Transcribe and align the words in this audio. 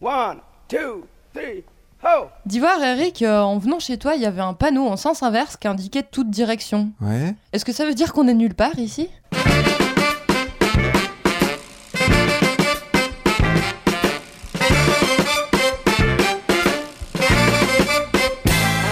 One, 0.00 0.40
two, 0.68 1.06
three, 1.32 1.64
ho! 2.04 2.26
D'Ivoire, 2.44 2.82
Eric, 2.82 3.22
euh, 3.22 3.40
en 3.40 3.56
venant 3.56 3.78
chez 3.78 3.96
toi, 3.96 4.14
il 4.14 4.20
y 4.20 4.26
avait 4.26 4.42
un 4.42 4.52
panneau 4.52 4.86
en 4.86 4.98
sens 4.98 5.22
inverse 5.22 5.56
qui 5.56 5.68
indiquait 5.68 6.02
toute 6.02 6.28
direction. 6.28 6.90
Ouais. 7.00 7.34
Est-ce 7.54 7.64
que 7.64 7.72
ça 7.72 7.86
veut 7.86 7.94
dire 7.94 8.12
qu'on 8.12 8.28
est 8.28 8.34
nulle 8.34 8.54
part 8.54 8.78
ici? 8.78 9.08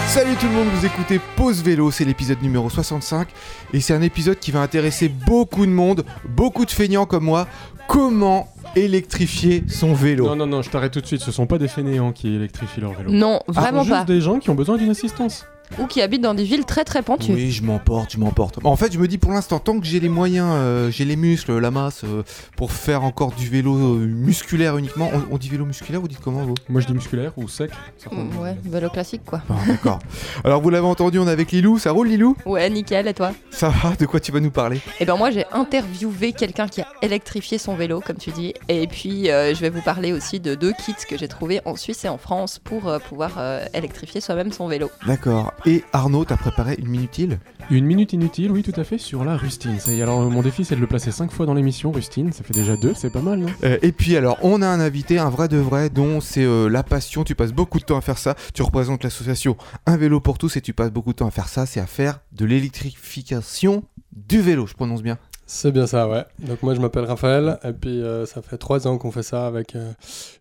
Salut 0.07 0.35
tout 0.37 0.47
le 0.47 0.53
monde, 0.53 0.67
vous 0.73 0.85
écoutez 0.85 1.19
Pause 1.35 1.61
Vélo, 1.61 1.91
c'est 1.91 2.05
l'épisode 2.05 2.41
numéro 2.41 2.69
65 2.69 3.27
et 3.73 3.81
c'est 3.81 3.93
un 3.93 4.01
épisode 4.01 4.39
qui 4.39 4.49
va 4.49 4.61
intéresser 4.61 5.09
beaucoup 5.09 5.65
de 5.65 5.71
monde, 5.71 6.05
beaucoup 6.29 6.63
de 6.65 6.71
feignants 6.71 7.05
comme 7.05 7.25
moi. 7.25 7.47
Comment 7.87 8.47
électrifier 8.75 9.63
son 9.67 9.93
vélo 9.93 10.25
Non, 10.27 10.35
non, 10.35 10.47
non, 10.47 10.61
je 10.61 10.69
t'arrête 10.69 10.91
tout 10.93 11.01
de 11.01 11.05
suite. 11.05 11.21
Ce 11.21 11.31
sont 11.31 11.45
pas 11.47 11.57
des 11.57 11.67
fainéants 11.67 12.11
qui 12.11 12.33
électrifient 12.35 12.81
leur 12.81 12.93
vélo. 12.93 13.11
Non, 13.11 13.39
Ce 13.47 13.53
sont 13.53 13.61
vraiment 13.61 13.83
juste 13.83 13.95
pas. 13.95 14.03
des 14.03 14.21
gens 14.21 14.39
qui 14.39 14.49
ont 14.49 14.55
besoin 14.55 14.77
d'une 14.77 14.89
assistance. 14.89 15.45
Ou 15.79 15.87
qui 15.87 16.01
habitent 16.01 16.21
dans 16.21 16.33
des 16.33 16.43
villes 16.43 16.65
très 16.65 16.83
très 16.83 17.01
pentues. 17.01 17.33
Oui, 17.33 17.51
je 17.51 17.63
m'emporte, 17.63 18.13
je 18.13 18.17
m'emporte. 18.17 18.59
En 18.63 18.75
fait, 18.75 18.93
je 18.93 18.99
me 18.99 19.07
dis 19.07 19.17
pour 19.17 19.31
l'instant, 19.31 19.59
tant 19.59 19.79
que 19.79 19.85
j'ai 19.85 19.99
les 19.99 20.09
moyens, 20.09 20.47
euh, 20.51 20.91
j'ai 20.91 21.05
les 21.05 21.15
muscles, 21.15 21.57
la 21.59 21.71
masse, 21.71 22.03
euh, 22.03 22.23
pour 22.55 22.71
faire 22.71 23.03
encore 23.03 23.31
du 23.33 23.49
vélo 23.49 23.75
euh, 23.75 24.05
musculaire 24.05 24.77
uniquement. 24.77 25.09
On, 25.13 25.35
on 25.35 25.37
dit 25.37 25.49
vélo 25.49 25.65
musculaire, 25.65 26.01
vous 26.01 26.07
dites 26.07 26.21
comment 26.23 26.43
vous? 26.43 26.55
Moi, 26.69 26.81
je 26.81 26.87
dis 26.87 26.93
musculaire 26.93 27.31
ou 27.37 27.47
sec. 27.47 27.71
Mm, 28.11 28.29
disent. 28.29 28.39
Ouais, 28.39 28.57
vélo 28.63 28.89
classique 28.89 29.21
quoi. 29.25 29.41
Bon, 29.47 29.55
D'accord. 29.67 29.99
Alors 30.43 30.61
vous 30.61 30.69
l'avez 30.69 30.85
entendu, 30.87 31.19
on 31.19 31.27
est 31.27 31.31
avec 31.31 31.51
Lilou. 31.51 31.77
Ça 31.79 31.91
roule 31.91 32.07
Lilou? 32.07 32.35
Ouais, 32.45 32.69
nickel, 32.69 33.07
et 33.07 33.13
toi? 33.13 33.31
Ça 33.51 33.69
va 33.69 33.95
De 33.95 34.05
quoi 34.05 34.19
tu 34.19 34.31
vas 34.31 34.39
nous 34.39 34.51
parler? 34.51 34.79
Eh 34.99 35.05
ben 35.05 35.15
moi 35.17 35.31
j'ai 35.31 35.45
interviewé 35.51 36.33
quelqu'un 36.33 36.67
qui 36.67 36.81
a 36.81 36.87
électrifié 37.01 37.57
son 37.57 37.75
vélo, 37.75 38.01
comme 38.05 38.17
tu 38.17 38.31
dis, 38.31 38.53
et 38.69 38.87
puis 38.87 39.29
euh, 39.29 39.53
je 39.53 39.61
vais 39.61 39.69
vous 39.69 39.81
parler 39.81 40.13
aussi 40.13 40.39
de 40.39 40.55
deux 40.55 40.73
kits 40.73 40.93
que 41.07 41.17
j'ai 41.17 41.27
trouvés 41.27 41.61
en 41.65 41.75
Suisse 41.75 42.05
et 42.05 42.09
en 42.09 42.17
France 42.17 42.59
pour 42.63 42.87
euh, 42.87 42.99
pouvoir 42.99 43.31
euh, 43.37 43.65
électrifier 43.73 44.21
soi-même 44.21 44.51
son 44.51 44.67
vélo. 44.67 44.89
D'accord. 45.05 45.53
Et 45.67 45.83
Arnaud, 45.93 46.25
t'as 46.25 46.37
préparé 46.37 46.75
une 46.77 46.89
minute 46.89 47.05
utile 47.05 47.39
Une 47.71 47.85
minute 47.85 48.13
inutile, 48.13 48.51
oui, 48.51 48.61
tout 48.61 48.79
à 48.79 48.83
fait, 48.83 48.99
sur 48.99 49.23
la 49.23 49.35
rustine. 49.35 49.79
Ça 49.79 49.91
y 49.93 49.99
est, 49.99 50.03
alors 50.03 50.21
mon 50.29 50.43
défi, 50.43 50.63
c'est 50.63 50.75
de 50.75 50.79
le 50.79 50.85
placer 50.85 51.11
5 51.11 51.31
fois 51.31 51.47
dans 51.47 51.55
l'émission, 51.55 51.91
rustine. 51.91 52.31
Ça 52.33 52.43
fait 52.43 52.53
déjà 52.53 52.75
deux, 52.75 52.93
c'est 52.93 53.09
pas 53.09 53.21
mal, 53.21 53.39
non? 53.39 53.47
Euh, 53.63 53.79
et 53.81 53.91
puis 53.91 54.15
alors, 54.15 54.37
on 54.43 54.61
a 54.61 54.67
un 54.67 54.79
invité, 54.79 55.17
un 55.17 55.31
vrai 55.31 55.47
de 55.47 55.57
vrai, 55.57 55.89
dont 55.89 56.21
c'est 56.21 56.43
euh, 56.43 56.67
la 56.67 56.83
passion. 56.83 57.23
Tu 57.23 57.33
passes 57.33 57.51
beaucoup 57.51 57.79
de 57.79 57.83
temps 57.83 57.97
à 57.97 58.01
faire 58.01 58.19
ça. 58.19 58.35
Tu 58.53 58.61
représentes 58.61 59.03
l'association 59.03 59.57
Un 59.87 59.97
vélo 59.97 60.19
pour 60.19 60.37
tous 60.37 60.55
et 60.55 60.61
tu 60.61 60.73
passes 60.73 60.91
beaucoup 60.91 61.13
de 61.13 61.17
temps 61.17 61.27
à 61.27 61.31
faire 61.31 61.47
ça. 61.47 61.65
C'est 61.65 61.79
à 61.79 61.87
faire 61.87 62.19
de 62.31 62.45
l'électrification 62.45 63.83
du 64.15 64.41
vélo. 64.41 64.67
Je 64.67 64.73
prononce 64.75 65.01
bien? 65.01 65.17
C'est 65.47 65.71
bien 65.71 65.85
ça, 65.85 66.09
ouais. 66.09 66.25
Donc 66.39 66.63
moi 66.63 66.73
je 66.73 66.79
m'appelle 66.81 67.05
Raphaël 67.05 67.59
et 67.63 67.71
puis 67.71 68.01
euh, 68.01 68.25
ça 68.25 68.41
fait 68.41 68.57
trois 68.57 68.87
ans 68.87 68.97
qu'on 68.97 69.11
fait 69.11 69.21
ça 69.23 69.45
avec 69.45 69.75
euh, 69.75 69.91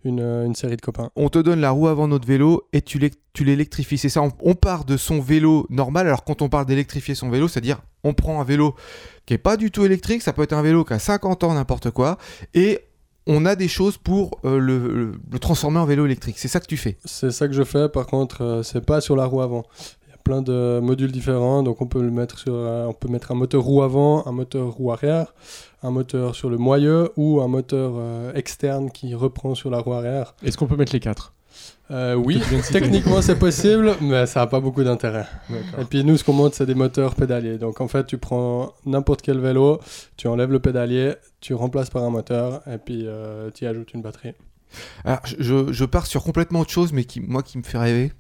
une, 0.05 0.21
euh, 0.21 0.47
une 0.47 0.55
série 0.55 0.77
de 0.77 0.81
copains. 0.81 1.11
On 1.15 1.29
te 1.29 1.39
donne 1.39 1.61
la 1.61 1.73
roue 1.73 1.89
avant 1.89 2.09
notre 2.09 2.27
vélo 2.27 2.67
et 2.73 2.81
tu 2.81 2.99
l'é- 2.99 3.11
tu 3.35 3.45
l'électrifies. 3.45 3.99
C'est 3.99 4.09
ça, 4.09 4.23
on, 4.23 4.33
on 4.41 4.55
part 4.55 4.87
de 4.87 4.97
son 4.97 5.21
vélo 5.21 5.67
normal. 5.69 6.07
Alors 6.07 6.25
quand 6.25 6.41
on 6.41 6.49
parle 6.49 6.65
d'électrifier 6.65 7.15
son 7.15 7.29
vélo, 7.29 7.49
c'est-à-dire 7.49 7.83
on 8.03 8.15
prend 8.15 8.41
un 8.41 8.45
vélo 8.45 8.75
qui 9.27 9.35
est 9.35 9.39
pas 9.39 9.59
du 9.59 9.71
tout 9.71 9.85
électrique, 9.85 10.23
ça 10.23 10.33
peut 10.33 10.43
être 10.43 10.55
un 10.55 10.63
vélo 10.63 10.85
qui 10.85 10.95
a 10.95 10.99
50 10.99 11.45
ans, 11.45 11.53
n'importe 11.53 11.91
quoi, 11.91 12.17
et 12.55 12.81
on 13.27 13.45
a 13.47 13.57
des 13.57 13.69
choses 13.69 13.97
pour 13.99 14.39
euh, 14.47 14.59
le, 14.59 14.79
le- 14.89 15.13
le 15.31 15.39
transformer 15.39 15.79
en 15.81 15.87
vélo 15.87 16.07
électrique. 16.07 16.39
C'est 16.39 16.49
ça 16.49 16.61
que 16.61 16.67
tu 16.67 16.77
fais. 16.79 16.97
C'est 17.05 17.31
ça 17.31 17.47
que 17.47 17.53
je 17.55 17.63
fais, 17.65 17.91
par 17.91 18.07
contre 18.07 18.43
euh, 18.43 18.63
c'est 18.63 18.85
pas 18.85 19.03
sur 19.03 19.17
la 19.17 19.27
roue 19.27 19.43
avant. 19.43 19.65
Plein 20.25 20.41
de 20.41 20.81
modules 20.83 21.13
différents, 21.13 21.63
donc 21.63 21.83
on 21.83 21.87
peut 21.87 22.01
le 22.01 22.11
mettre 22.11 22.39
sur, 22.39 22.55
euh, 22.55 22.87
on 22.87 22.95
peut 22.95 23.09
mettre 23.09 23.31
un 23.31 23.35
moteur 23.35 23.63
roue 23.63 23.83
avant, 23.83 24.27
un 24.27 24.33
moteur 24.33 24.71
roue 24.73 24.91
arrière, 24.91 25.35
un 25.83 25.91
moteur 25.91 26.35
sur 26.35 26.49
le 26.49 26.57
moyeu 26.57 27.11
ou 27.19 27.43
un 27.43 27.49
moteur 27.49 27.93
euh, 27.97 28.33
externe 28.33 28.91
qui 28.91 29.15
reprend 29.15 29.55
sur 29.55 29.69
la 29.71 29.81
roue 29.81 29.93
arrière. 29.93 30.35
Est-ce 30.43 30.57
qu'on 30.57 30.67
peut 30.67 30.77
mettre 30.77 30.95
les 30.95 31.01
quatre? 31.01 31.35
Euh, 31.91 32.15
oui, 32.15 32.41
techniquement 32.73 33.21
c'est 33.21 33.39
possible, 33.39 33.93
mais 34.01 34.25
ça 34.25 34.41
n'a 34.41 34.47
pas 34.47 34.61
beaucoup 34.61 34.83
d'intérêt. 34.83 35.27
Et 35.79 35.85
puis 35.85 36.03
nous, 36.05 36.17
ce 36.17 36.25
qu'on 36.25 36.33
monte, 36.33 36.55
c'est 36.55 36.65
des 36.65 36.75
moteurs 36.75 37.15
pédaliers. 37.15 37.59
Donc 37.59 37.83
en 37.83 37.89
fait, 37.89 38.07
tu 38.07 38.17
prends 38.17 38.73
n'importe 38.87 39.21
quel 39.21 39.39
vélo, 39.39 39.79
tu 40.17 40.27
enlèves 40.27 40.51
le 40.51 40.59
pédalier, 40.59 41.13
tu 41.43 41.53
remplaces 41.53 41.91
par 41.91 42.03
un 42.03 42.11
moteur, 42.11 42.63
et 42.67 42.79
puis 42.79 43.03
euh, 43.07 43.51
tu 43.55 43.65
y 43.65 43.67
ajoutes 43.67 43.93
une 43.93 44.01
batterie. 44.01 44.33
Alors, 45.05 45.21
je- 45.25 45.85
pars 45.85 46.07
sur 46.07 46.25
complètement 46.25 46.61
autre 46.61 46.73
chose, 46.73 46.93
mais 46.93 47.05
qui, 47.05 47.21
moi 47.21 47.43
qui 47.43 47.59
me 47.59 47.63
fait 47.63 47.79
rêver. 47.79 48.13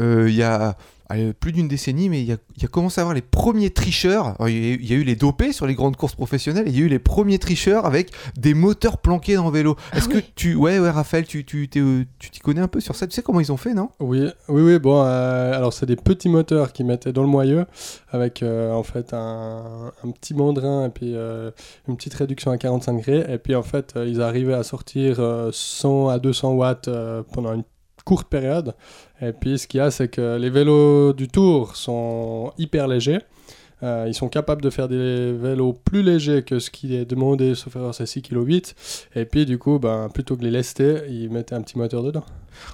Euh, 0.00 0.30
Il 0.30 0.36
y 0.36 0.42
a 0.42 0.76
allez, 1.08 1.32
plus 1.32 1.52
d'une 1.52 1.68
décennie, 1.68 2.08
mais 2.08 2.20
il 2.20 2.26
y 2.26 2.32
a, 2.32 2.36
il 2.56 2.62
y 2.62 2.64
a 2.64 2.68
commencé 2.68 3.00
à 3.00 3.02
avoir 3.02 3.14
les 3.14 3.22
premiers 3.22 3.70
tricheurs. 3.70 4.26
Alors, 4.38 4.48
Il 4.48 4.56
y, 4.56 4.70
a 4.70 4.74
eu- 4.74 4.78
il 4.82 4.90
y 4.90 4.92
a 4.92 4.96
eu 4.96 5.04
les 5.04 5.16
dopés 5.16 5.52
sur 5.52 5.66
les 5.66 5.74
grandes 5.74 5.96
courses 5.96 6.14
professionnelles, 6.14 6.68
et 6.68 6.70
il 6.70 6.78
y 6.78 6.82
a 6.82 6.84
eu 6.84 6.88
les 6.88 6.98
premiers 6.98 7.38
tricheurs 7.38 7.86
avec 7.86 8.10
des 8.36 8.54
moteurs 8.54 8.98
planqués 8.98 9.34
dans 9.36 9.46
le 9.46 9.52
vélo. 9.52 9.76
Est-ce 9.94 10.08
que 10.08 10.18
tu. 10.34 10.54
Ouais, 10.54 10.78
ouais, 10.78 10.90
Raphaël, 10.90 11.26
tu 11.26 11.44
tu 11.44 11.68
t'es, 11.68 11.80
euh, 11.80 12.04
tu 12.18 12.30
t'y 12.30 12.40
connais 12.40 12.60
un 12.60 12.68
peu 12.68 12.80
sur 12.80 12.94
ça? 12.96 13.06
Tu 13.06 13.14
sais 13.14 13.22
comment 13.22 13.40
ils 13.40 13.52
ont 13.52 13.56
fait, 13.56 13.74
non? 13.74 13.90
Oui, 14.00 14.28
oui, 14.48 14.62
oui. 14.62 14.78
Bon, 14.78 15.02
euh, 15.04 15.52
alors 15.54 15.72
c'est 15.72 15.86
des 15.86 15.96
petits 15.96 16.28
moteurs 16.28 16.72
qui 16.72 16.84
mettaient 16.84 17.12
dans 17.12 17.22
le 17.22 17.28
moyeu 17.28 17.64
avec 18.10 18.42
euh, 18.42 18.72
en 18.72 18.82
fait 18.82 19.12
un, 19.14 19.92
un 20.04 20.10
petit 20.10 20.34
mandrin 20.34 20.86
et 20.86 20.90
puis 20.90 21.14
euh, 21.14 21.50
une 21.88 21.96
petite 21.96 22.14
réduction 22.14 22.50
à 22.50 22.58
45 22.58 22.92
degrés. 22.98 23.24
Et 23.32 23.38
puis 23.38 23.54
en 23.54 23.62
fait, 23.62 23.94
ils 23.96 24.20
arrivaient 24.20 24.54
à 24.54 24.62
sortir 24.62 25.16
euh, 25.20 25.50
100 25.52 26.08
à 26.08 26.18
200 26.18 26.52
watts 26.54 26.88
pendant 27.32 27.54
une 27.54 27.64
courte 28.08 28.28
période. 28.28 28.74
Et 29.20 29.32
puis 29.32 29.58
ce 29.58 29.66
qu'il 29.66 29.78
y 29.78 29.80
a, 29.82 29.90
c'est 29.90 30.08
que 30.08 30.38
les 30.38 30.48
vélos 30.48 31.12
du 31.12 31.28
Tour 31.28 31.76
sont 31.76 32.52
hyper 32.56 32.88
légers. 32.88 33.18
Euh, 33.82 34.06
ils 34.08 34.14
sont 34.14 34.30
capables 34.30 34.62
de 34.62 34.70
faire 34.70 34.88
des 34.88 35.30
vélos 35.32 35.74
plus 35.74 36.02
légers 36.02 36.42
que 36.42 36.58
ce 36.58 36.70
qui 36.70 36.96
est 36.96 37.04
demandé, 37.04 37.54
sauf 37.54 37.76
erreur, 37.76 37.94
c'est 37.94 38.06
6 38.06 38.22
kg 38.22 38.46
8. 38.46 38.74
Et 39.14 39.26
puis 39.26 39.44
du 39.44 39.58
coup, 39.58 39.78
ben, 39.78 40.08
plutôt 40.08 40.38
que 40.38 40.42
les 40.42 40.50
lester, 40.50 41.02
ils 41.10 41.28
mettaient 41.28 41.54
un 41.54 41.60
petit 41.60 41.76
moteur 41.76 42.02
dedans. 42.02 42.24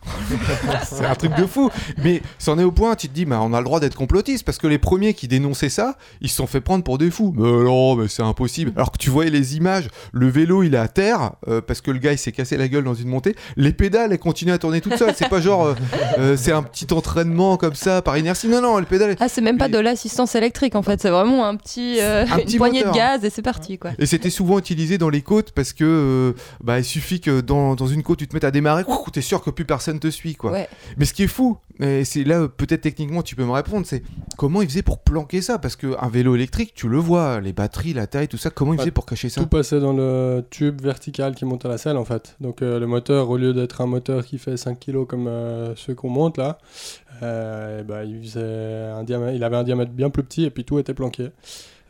C'est 0.85 1.05
un 1.05 1.15
truc 1.15 1.35
de 1.37 1.47
fou. 1.47 1.71
Mais 2.03 2.23
c'en 2.39 2.59
est 2.59 2.65
au 2.65 2.73
point, 2.73 2.95
tu 2.95 3.09
te 3.09 3.15
dis, 3.15 3.25
bah, 3.25 3.41
on 3.43 3.53
a 3.53 3.59
le 3.59 3.65
droit 3.65 3.81
d'être 3.81 3.97
complotiste 3.97 4.45
parce 4.45 4.59
que 4.59 4.67
les 4.67 4.79
premiers 4.79 5.15
qui 5.15 5.29
dénonçaient 5.29 5.69
ça, 5.69 5.97
ils 6.21 6.29
se 6.29 6.37
sont 6.37 6.47
fait 6.47 6.61
prendre 6.61 6.85
pour 6.85 6.99
des 6.99 7.11
fous. 7.11 7.33
Mais 7.37 7.43
non, 7.45 7.97
mais 7.97 8.09
c'est 8.09 8.23
impossible. 8.23 8.73
Alors 8.77 8.93
que 8.93 8.99
tu 8.99 9.11
voyais 9.11 9.31
les 9.31 9.57
images, 9.57 9.89
le 10.13 10.29
vélo 10.29 10.63
il 10.63 10.75
est 10.75 10.79
à 10.79 10.89
terre 10.89 11.33
euh, 11.49 11.61
parce 11.61 11.81
que 11.81 11.91
le 11.91 11.99
gars 11.99 12.13
il 12.13 12.19
s'est 12.19 12.33
cassé 12.33 12.57
la 12.57 12.69
gueule 12.69 12.85
dans 12.85 12.95
une 12.95 13.09
montée. 13.09 13.35
Les 13.57 13.73
pédales 13.73 14.13
elles 14.13 14.19
continuent 14.19 14.53
à 14.53 14.59
tourner 14.59 14.81
toutes 14.81 14.97
seules. 14.97 15.15
C'est 15.17 15.29
pas 15.29 15.41
genre, 15.41 15.67
euh, 15.67 15.75
euh, 16.19 16.37
c'est 16.37 16.53
un 16.53 16.63
petit 16.63 16.93
entraînement 16.93 17.57
comme 17.57 17.75
ça 17.75 18.03
par 18.03 18.17
inertie. 18.19 18.49
Non, 18.49 18.61
non, 18.61 18.79
les 18.79 18.87
pédales. 18.87 19.17
Ah, 19.21 19.29
c'est 19.29 19.41
même 19.41 19.59
pas 19.59 19.69
de 19.69 19.79
l'assistance 19.79 20.35
électrique 20.35 20.75
en 20.75 20.83
fait, 20.83 21.01
c'est 21.01 21.11
vraiment 21.11 21.47
un 21.47 21.57
petit, 21.57 22.01
Un 22.01 22.25
une 22.39 22.45
petit 22.45 22.57
poignée 22.59 22.81
moteur. 22.81 22.93
de 22.93 22.99
gaz 22.99 23.25
et 23.25 23.31
c'est 23.31 23.43
parti 23.43 23.79
quoi. 23.79 23.91
Et 23.99 24.07
c'était 24.07 24.31
souvent 24.31 24.59
utilisé 24.59 24.99
dans 24.99 25.09
les 25.11 25.23
côtes 25.23 25.53
parce 25.53 25.73
que 25.73 26.35
bah, 26.63 26.79
il 26.79 26.85
suffit 26.85 27.21
que 27.21 27.41
dans, 27.41 27.75
dans 27.75 27.87
une 27.87 28.03
côte 28.03 28.19
tu 28.19 28.29
te 28.29 28.35
mettes 28.35 28.45
à 28.45 28.51
démarrer, 28.51 28.85
t'es 29.13 29.21
sûr 29.21 29.43
que 29.43 29.51
plus 29.65 29.67
personne 29.75 29.99
te 29.99 30.11
suit 30.11 30.35
quoi. 30.35 30.53
Ouais. 30.53 30.69
Mais 30.97 31.05
ce 31.05 31.15
qui 31.15 31.25
est 31.25 31.29
fou, 31.29 31.59
et 31.81 32.05
c'est 32.05 32.25
là 32.25 32.47
peut-être 32.49 32.83
techniquement 32.83 33.23
tu 33.23 33.35
peux 33.35 33.45
me 33.45 33.51
répondre, 33.51 33.87
c'est 33.87 34.03
comment 34.37 34.63
ils 34.63 34.69
faisaient 34.69 34.83
pour 34.83 34.99
planquer 34.99 35.43
ça? 35.43 35.59
Parce 35.59 35.77
qu'un 35.77 36.09
vélo 36.09 36.35
électrique, 36.35 36.73
tu 36.75 36.89
le 36.89 36.99
vois, 36.99 37.41
les 37.41 37.53
batteries, 37.53 37.95
la 37.95 38.07
taille, 38.07 38.29
tout 38.29 38.37
ça, 38.37 38.51
comment 38.51 38.73
ils 38.75 38.77
Bah, 38.77 38.83
faisaient 38.83 38.93
pour 38.93 39.07
cacher 39.07 39.29
ça? 39.29 39.41
Tout 39.41 39.49
passait 39.49 39.81
dans 39.81 39.93
le 39.93 40.45
tube 40.51 40.81
vertical 40.81 41.35
qui 41.35 41.45
monte 41.45 41.65
à 41.65 41.69
la 41.69 41.79
selle 41.79 41.97
en 41.97 42.05
fait. 42.05 42.37
Donc 42.41 42.63
euh, 42.63 42.79
le 42.79 42.87
moteur, 42.87 43.31
au 43.31 43.37
lieu 43.37 43.53
d'être 43.53 43.81
un 43.81 43.87
moteur 43.87 44.25
qui 44.25 44.39
fait 44.39 44.57
5 44.57 44.79
kg 44.79 45.05
comme 45.07 45.27
euh, 45.27 45.75
ceux 45.77 45.95
qu'on 45.95 46.11
monte 46.11 46.37
là, 46.37 46.59
euh, 47.23 47.83
ben, 47.83 48.05
il, 48.05 48.21
faisait 48.23 48.91
un 48.93 49.05
diamètre, 49.05 49.35
il 49.35 49.45
avait 49.45 49.57
un 49.57 49.65
diamètre 49.65 49.93
bien 49.93 50.11
plus 50.11 50.23
petit 50.23 50.45
et 50.45 50.51
puis 50.51 50.65
tout 50.65 50.79
était 50.79 50.95
planqué. 50.95 51.31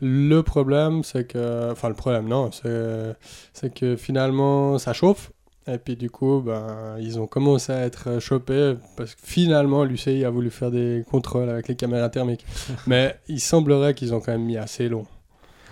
Le 0.01 0.43
problème, 0.43 1.03
c'est 1.03 1.25
que. 1.25 1.71
Enfin, 1.71 1.89
le 1.89 1.95
problème, 1.95 2.27
non, 2.29 2.51
c'est 2.53 3.15
c'est 3.53 3.73
que 3.73 3.97
finalement 3.97 4.77
ça 4.79 4.93
chauffe. 4.93 5.31
Et 5.67 5.79
puis 5.79 5.97
du 5.97 6.11
coup, 6.11 6.43
ben, 6.45 6.97
ils 7.01 7.19
ont 7.19 7.27
commencé 7.27 7.73
à 7.73 7.81
être 7.87 8.21
chopés 8.21 8.75
parce 8.97 9.15
que 9.15 9.21
finalement 9.25 9.85
l'UCI 9.85 10.25
a 10.25 10.31
voulu 10.31 10.51
faire 10.51 10.71
des 10.71 11.05
contrôles 11.11 11.49
avec 11.49 11.69
les 11.69 11.75
caméras 11.75 12.11
thermiques. 12.11 12.45
Mais 12.87 13.17
il 13.29 13.41
semblerait 13.41 13.95
qu'ils 13.95 14.13
ont 14.15 14.21
quand 14.21 14.33
même 14.33 14.45
mis 14.45 14.59
assez 14.59 14.89
long. 14.89 15.07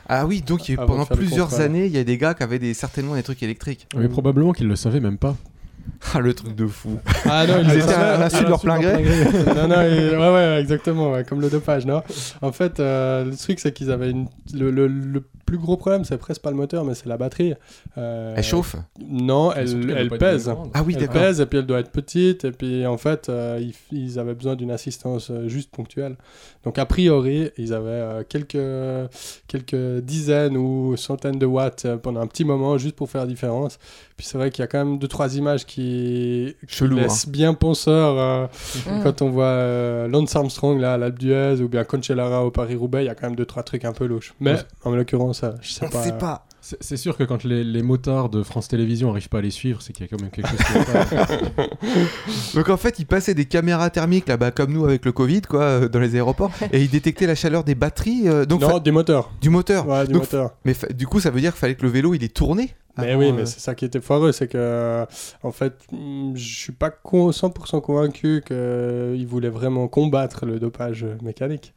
Ah 0.08 0.26
oui, 0.26 0.40
donc 0.42 0.68
il 0.68 0.72
y 0.72 0.74
a 0.74 0.80
eu- 0.80 0.82
Avant 0.82 0.94
de 0.94 1.04
pendant 1.06 1.16
plusieurs 1.16 1.60
années, 1.60 1.86
il 1.86 1.92
y 1.92 1.98
a 1.98 2.04
des 2.04 2.16
gars 2.18 2.34
qui 2.34 2.42
avaient 2.42 2.58
des, 2.58 2.74
certainement 2.74 3.14
des 3.14 3.22
trucs 3.22 3.42
électriques. 3.42 3.86
Mais 3.96 4.08
probablement 4.08 4.52
qu'ils 4.52 4.66
le 4.68 4.76
savaient 4.76 5.00
même 5.00 5.18
pas. 5.18 5.36
Ah, 6.14 6.20
le 6.20 6.32
truc 6.32 6.54
de 6.54 6.66
fou. 6.66 6.98
Ah 7.24 7.46
non, 7.46 7.54
Ils 7.62 7.78
étaient 7.78 7.92
à 7.92 8.16
l'insu 8.18 8.44
de 8.44 8.48
leur 8.48 8.60
plein 8.60 8.78
gré. 8.78 9.02
non, 9.56 9.68
non, 9.68 9.80
et- 9.82 10.16
ouais, 10.16 10.32
ouais, 10.32 10.60
exactement, 10.60 11.12
ouais, 11.12 11.24
comme 11.24 11.40
le 11.40 11.50
dopage, 11.50 11.86
non 11.86 12.02
En 12.40 12.50
fait, 12.52 12.78
euh, 12.80 13.24
le 13.24 13.36
truc, 13.36 13.58
c'est 13.60 13.72
qu'ils 13.72 13.90
avaient 13.90 14.10
une... 14.10 14.26
le, 14.54 14.70
le- 14.70 14.86
le 14.86 15.22
plus 15.52 15.58
gros 15.58 15.76
problème, 15.76 16.04
c'est 16.04 16.16
presque 16.16 16.40
pas 16.42 16.50
le 16.50 16.56
moteur, 16.56 16.84
mais 16.84 16.94
c'est 16.94 17.06
la 17.06 17.16
batterie. 17.18 17.54
Euh, 17.98 18.34
Elle 18.36 18.42
chauffe 18.42 18.76
Non, 19.06 19.52
elle, 19.52 19.90
elle 19.96 20.10
pèse. 20.10 20.50
Ah 20.74 20.82
oui, 20.86 20.96
elle 20.98 21.08
pèse 21.08 21.40
et 21.40 21.46
puis 21.46 21.58
elle 21.58 21.66
doit 21.66 21.80
être 21.80 21.90
petite 21.90 22.44
et 22.44 22.52
puis 22.52 22.86
en 22.86 22.96
fait 22.96 23.28
euh, 23.28 23.60
ils, 23.60 23.74
ils 23.96 24.18
avaient 24.18 24.34
besoin 24.34 24.54
d'une 24.56 24.70
assistance 24.70 25.30
euh, 25.30 25.48
juste 25.48 25.70
ponctuelle. 25.70 26.16
Donc 26.64 26.78
a 26.78 26.86
priori 26.86 27.50
ils 27.58 27.74
avaient 27.74 27.88
euh, 27.90 28.22
quelques 28.26 28.56
quelques 29.48 30.00
dizaines 30.04 30.56
ou 30.56 30.96
centaines 30.96 31.38
de 31.38 31.46
watts 31.46 31.86
pendant 32.02 32.20
un 32.20 32.26
petit 32.26 32.44
moment 32.44 32.78
juste 32.78 32.96
pour 32.96 33.10
faire 33.10 33.22
la 33.22 33.26
différence. 33.26 33.78
Puis 34.16 34.26
c'est 34.26 34.38
vrai 34.38 34.50
qu'il 34.50 34.62
y 34.62 34.64
a 34.64 34.66
quand 34.68 34.78
même 34.84 34.98
deux 34.98 35.08
trois 35.08 35.36
images 35.36 35.66
qui, 35.66 36.54
qui 36.68 36.74
Chelou, 36.76 36.96
hein. 36.98 37.02
laissent 37.02 37.28
bien 37.28 37.54
penseur 37.54 38.18
euh, 38.18 38.46
Mm. 38.86 39.02
quand 39.02 39.22
on 39.22 39.30
voit 39.30 39.44
euh, 39.44 40.08
Lance 40.08 40.34
Armstrong 40.34 40.80
là 40.80 40.94
à 40.94 40.96
l'Alpe 40.96 41.18
d'Huez 41.18 41.60
ou 41.62 41.68
bien 41.68 41.84
Conchelara 41.84 42.44
au 42.44 42.50
Paris 42.50 42.74
Roubaix, 42.74 43.02
il 43.02 43.06
y 43.06 43.10
a 43.10 43.14
quand 43.14 43.26
même 43.26 43.36
deux 43.36 43.44
trois 43.44 43.62
trucs 43.62 43.84
un 43.84 43.92
peu 43.92 44.06
louches. 44.06 44.34
Mais 44.40 44.52
Ouais. 44.52 44.58
en 44.84 44.90
l'occurrence 44.94 45.41
je 45.60 45.72
sais 45.72 45.86
On 45.86 45.88
pas. 45.90 46.02
sait 46.02 46.18
pas. 46.18 46.46
C'est 46.80 46.96
sûr 46.96 47.16
que 47.16 47.24
quand 47.24 47.42
les, 47.42 47.64
les 47.64 47.82
motards 47.82 48.28
de 48.28 48.44
France 48.44 48.68
Télévisions 48.68 49.10
arrivent 49.10 49.28
pas 49.28 49.38
à 49.38 49.42
les 49.42 49.50
suivre, 49.50 49.82
c'est 49.82 49.92
qu'il 49.92 50.06
y 50.06 50.08
a 50.08 50.10
quand 50.16 50.20
même 50.22 50.30
quelque 50.30 50.48
chose 50.48 50.58
qui. 50.60 52.56
Donc 52.56 52.68
en 52.68 52.76
fait, 52.76 53.00
ils 53.00 53.06
passaient 53.06 53.34
des 53.34 53.46
caméras 53.46 53.90
thermiques 53.90 54.28
là-bas, 54.28 54.52
comme 54.52 54.72
nous 54.72 54.84
avec 54.84 55.04
le 55.04 55.10
Covid, 55.12 55.42
quoi, 55.42 55.62
euh, 55.62 55.88
dans 55.88 55.98
les 55.98 56.14
aéroports, 56.14 56.52
et 56.72 56.80
ils 56.82 56.88
détectaient 56.90 57.26
la 57.26 57.34
chaleur 57.34 57.64
des 57.64 57.74
batteries, 57.74 58.28
euh, 58.28 58.44
donc 58.44 58.60
non, 58.60 58.70
fa- 58.70 58.80
des 58.80 58.92
moteurs. 58.92 59.32
du 59.40 59.50
moteur. 59.50 59.88
Ouais, 59.88 60.06
Donc, 60.06 60.22
moteurs. 60.22 60.52
Mais 60.64 60.74
fa- 60.74 60.86
du 60.92 61.06
coup, 61.08 61.18
ça 61.18 61.30
veut 61.30 61.40
dire 61.40 61.52
qu'il 61.52 61.58
fallait 61.60 61.74
que 61.74 61.82
le 61.82 61.90
vélo 61.90 62.14
il 62.14 62.22
est 62.22 62.32
tourné. 62.32 62.74
Mais 62.98 63.14
oui, 63.14 63.28
euh, 63.28 63.32
mais 63.32 63.46
c'est 63.46 63.60
ça 63.60 63.74
qui 63.74 63.84
était 63.84 64.00
foireux, 64.00 64.32
c'est 64.32 64.48
que, 64.48 64.58
euh, 64.58 65.06
en 65.42 65.50
fait, 65.52 65.74
mm, 65.92 66.36
je 66.36 66.54
suis 66.56 66.72
pas 66.72 66.90
con- 66.90 67.30
100% 67.32 67.80
convaincu 67.80 68.42
qu'ils 68.46 69.26
voulaient 69.26 69.48
vraiment 69.48 69.88
combattre 69.88 70.44
le 70.44 70.58
dopage 70.60 71.06
mécanique. 71.22 71.72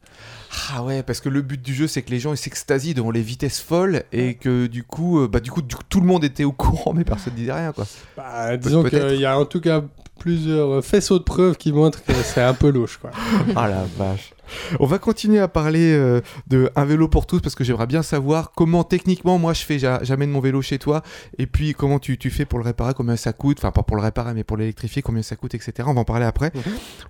Ah 0.72 0.82
ouais, 0.82 1.02
parce 1.02 1.20
que 1.20 1.28
le 1.28 1.42
but 1.42 1.60
du 1.60 1.74
jeu, 1.74 1.86
c'est 1.86 2.02
que 2.02 2.10
les 2.10 2.18
gens 2.20 2.32
ils 2.32 2.36
s'extasient 2.38 2.94
devant 2.94 3.10
les 3.10 3.22
vitesses 3.22 3.60
folles 3.60 4.04
et 4.12 4.34
que 4.34 4.66
du 4.66 4.84
coup, 4.84 5.20
euh, 5.20 5.28
bah 5.28 5.40
du 5.40 5.50
coup, 5.50 5.62
du 5.62 5.74
coup, 5.74 5.82
tout 5.88 6.00
le 6.00 6.06
monde 6.06 6.24
était 6.24 6.44
au 6.44 6.52
courant, 6.52 6.92
mais 6.94 7.04
personne 7.04 7.34
disait 7.34 7.52
rien, 7.52 7.72
quoi. 7.72 7.86
Bah, 8.16 8.56
disons 8.56 8.82
qu'il 8.84 9.20
y 9.20 9.24
a 9.26 9.38
en 9.38 9.44
tout 9.44 9.60
cas 9.60 9.82
plusieurs 10.18 10.84
faisceaux 10.84 11.18
de 11.18 11.24
preuves 11.24 11.56
qui 11.56 11.72
montrent 11.72 12.02
que 12.04 12.12
c'est 12.12 12.42
un 12.42 12.54
peu 12.54 12.70
louche, 12.70 12.98
quoi. 12.98 13.10
Ah 13.56 13.68
la 13.68 13.84
vache. 13.98 14.32
On 14.80 14.86
va 14.86 14.98
continuer 14.98 15.38
à 15.40 15.48
parler 15.48 15.92
euh, 15.94 16.20
de 16.48 16.70
un 16.76 16.84
vélo 16.84 17.08
pour 17.08 17.26
tous 17.26 17.40
parce 17.40 17.54
que 17.54 17.64
j'aimerais 17.64 17.86
bien 17.86 18.02
savoir 18.02 18.52
comment 18.54 18.84
techniquement 18.84 19.38
moi 19.38 19.52
je 19.52 19.62
fais, 19.64 19.78
j'a- 19.78 20.00
j'amène 20.02 20.30
mon 20.30 20.40
vélo 20.40 20.62
chez 20.62 20.78
toi 20.78 21.02
et 21.38 21.46
puis 21.46 21.74
comment 21.74 21.98
tu, 21.98 22.18
tu 22.18 22.30
fais 22.30 22.44
pour 22.44 22.58
le 22.58 22.64
réparer, 22.64 22.94
combien 22.94 23.16
ça 23.16 23.32
coûte, 23.32 23.58
enfin 23.58 23.70
pas 23.70 23.82
pour 23.82 23.96
le 23.96 24.02
réparer 24.02 24.34
mais 24.34 24.44
pour 24.44 24.56
l'électrifier, 24.56 25.02
combien 25.02 25.22
ça 25.22 25.36
coûte, 25.36 25.54
etc. 25.54 25.72
On 25.86 25.94
va 25.94 26.00
en 26.00 26.04
parler 26.04 26.26
après. 26.26 26.52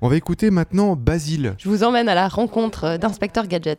On 0.03 0.09
va 0.09 0.17
écouter 0.17 0.51
maintenant 0.51 0.97
Basile. 0.97 1.55
Je 1.59 1.69
vous 1.69 1.85
emmène 1.85 2.09
à 2.09 2.15
la 2.15 2.29
rencontre 2.29 2.97
d'Inspecteur 2.99 3.47
Gadget. 3.47 3.79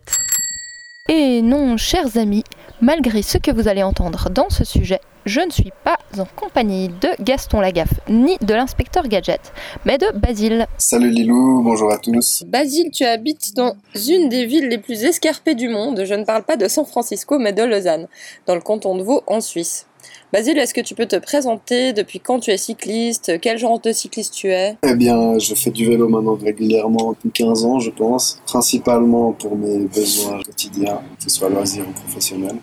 Et 1.10 1.42
non, 1.42 1.78
chers 1.78 2.18
amis, 2.18 2.44
malgré 2.82 3.22
ce 3.22 3.38
que 3.38 3.50
vous 3.50 3.70
allez 3.70 3.82
entendre 3.82 4.30
dans 4.30 4.50
ce 4.50 4.66
sujet, 4.66 5.00
je 5.26 5.40
ne 5.40 5.50
suis 5.50 5.72
pas 5.86 5.98
en 6.18 6.26
compagnie 6.36 6.90
de 6.90 7.08
Gaston 7.24 7.62
Lagaffe 7.62 7.94
ni 8.10 8.38
de 8.42 8.54
l'inspecteur 8.54 9.08
Gadget, 9.08 9.54
mais 9.86 9.98
de 9.98 10.08
Basile. 10.14 10.68
Salut 10.78 11.10
Lilou, 11.10 11.62
bonjour 11.64 11.94
à 11.94 11.98
tous. 11.98 12.44
Basile, 12.48 12.92
tu 12.92 13.06
habites 13.06 13.56
dans 13.56 13.78
une 14.10 14.28
des 14.28 14.46
villes 14.46 14.68
les 14.68 14.80
plus 14.80 15.06
escarpées 15.06 15.56
du 15.56 15.70
monde. 15.70 16.04
Je 16.04 16.14
ne 16.14 16.26
parle 16.26 16.44
pas 16.44 16.58
de 16.58 16.68
San 16.68 16.86
Francisco, 16.86 17.40
mais 17.40 17.54
de 17.54 17.64
Lausanne, 17.64 18.10
dans 18.46 18.56
le 18.56 18.62
canton 18.62 18.98
de 18.98 19.04
Vaud, 19.04 19.24
en 19.28 19.40
Suisse. 19.40 19.88
Basile, 20.34 20.58
est-ce 20.58 20.74
que 20.74 20.82
tu 20.82 20.94
peux 20.94 21.06
te 21.06 21.16
présenter 21.16 21.94
Depuis 21.94 22.20
quand 22.20 22.40
tu 22.42 22.52
es 22.52 22.58
cycliste? 22.58 23.40
Quel 23.40 23.58
genre 23.58 23.80
de 23.80 23.94
cycliste 23.94 24.34
tu 24.34 24.52
es? 24.52 24.76
Eh 24.84 24.94
bien, 24.94 25.40
je 25.40 25.56
fais 25.56 25.72
du 25.72 25.88
vélo 25.88 26.10
maintenant 26.10 26.36
régulièrement 26.36 27.14
depuis 27.14 27.32
15 27.32 27.64
ans, 27.64 27.80
je 27.80 27.92
pense, 27.92 28.42
principalement 28.46 29.32
pour 29.32 29.56
mes 29.56 29.86
besoins 29.86 30.42
quotidiens, 30.44 31.02
que 31.18 31.24
ce 31.24 31.30
soit 31.30 31.48
loisirs 31.48 31.86
ou 31.88 31.94
professionnels. 31.94 32.58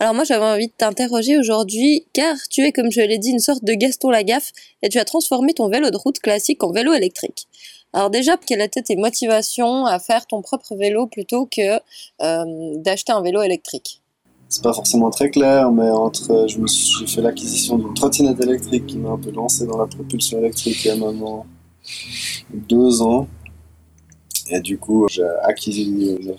Alors 0.00 0.12
moi, 0.12 0.24
j'avais 0.24 0.44
envie 0.44 0.68
de 0.68 0.72
t'interroger 0.76 1.38
aujourd'hui, 1.38 2.06
car 2.12 2.36
tu 2.50 2.60
es, 2.60 2.72
comme 2.72 2.90
je 2.90 3.00
l'ai 3.00 3.16
dit, 3.16 3.30
une 3.30 3.38
sorte 3.38 3.64
de 3.64 3.72
Gaston 3.72 4.10
Lagaffe, 4.10 4.52
et 4.82 4.90
tu 4.90 4.98
as 4.98 5.06
transformé 5.06 5.54
ton 5.54 5.68
vélo 5.68 5.90
de 5.90 5.96
route 5.96 6.18
classique 6.18 6.62
en 6.62 6.72
vélo 6.72 6.92
électrique. 6.92 7.48
Alors 7.94 8.10
déjà, 8.10 8.36
quelles 8.36 8.60
étaient 8.60 8.82
tes 8.82 8.96
motivations 8.96 9.86
à 9.86 9.98
faire 9.98 10.26
ton 10.26 10.42
propre 10.42 10.76
vélo 10.76 11.06
plutôt 11.06 11.46
que 11.46 11.80
euh, 12.22 12.74
d'acheter 12.76 13.12
un 13.12 13.22
vélo 13.22 13.40
électrique? 13.40 14.02
C'est 14.48 14.62
pas 14.62 14.72
forcément 14.72 15.10
très 15.10 15.30
clair, 15.30 15.70
mais 15.70 15.90
entre, 15.90 16.46
je 16.48 16.58
me 16.58 16.66
suis, 16.66 17.06
fait 17.06 17.20
l'acquisition 17.20 17.76
d'une 17.76 17.92
trottinette 17.92 18.40
électrique 18.40 18.86
qui 18.86 18.96
m'a 18.96 19.10
un 19.10 19.18
peu 19.18 19.30
lancé 19.30 19.66
dans 19.66 19.76
la 19.76 19.86
propulsion 19.86 20.38
électrique 20.38 20.84
il 20.84 20.88
y 20.88 20.90
a 20.90 20.96
maintenant 20.96 21.44
deux 22.52 23.02
ans. 23.02 23.28
Et 24.50 24.60
du 24.60 24.78
coup, 24.78 25.06
j'ai 25.10 25.28
acquis 25.42 26.18
et 26.22 26.30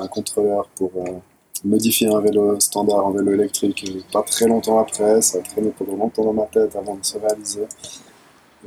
un 0.00 0.06
contrôleur 0.06 0.68
pour 0.76 0.92
euh, 0.96 1.18
modifier 1.64 2.06
un 2.08 2.20
vélo 2.20 2.58
standard 2.60 3.06
en 3.06 3.10
vélo 3.10 3.32
électrique. 3.32 3.84
Et 3.88 4.02
pas 4.12 4.22
très 4.22 4.46
longtemps 4.46 4.78
après, 4.78 5.20
ça 5.20 5.38
a 5.38 5.42
traîné 5.42 5.72
pendant 5.76 5.96
longtemps 5.96 6.24
dans 6.24 6.32
ma 6.32 6.46
tête 6.46 6.76
avant 6.76 6.94
de 6.94 7.04
se 7.04 7.18
réaliser. 7.18 7.66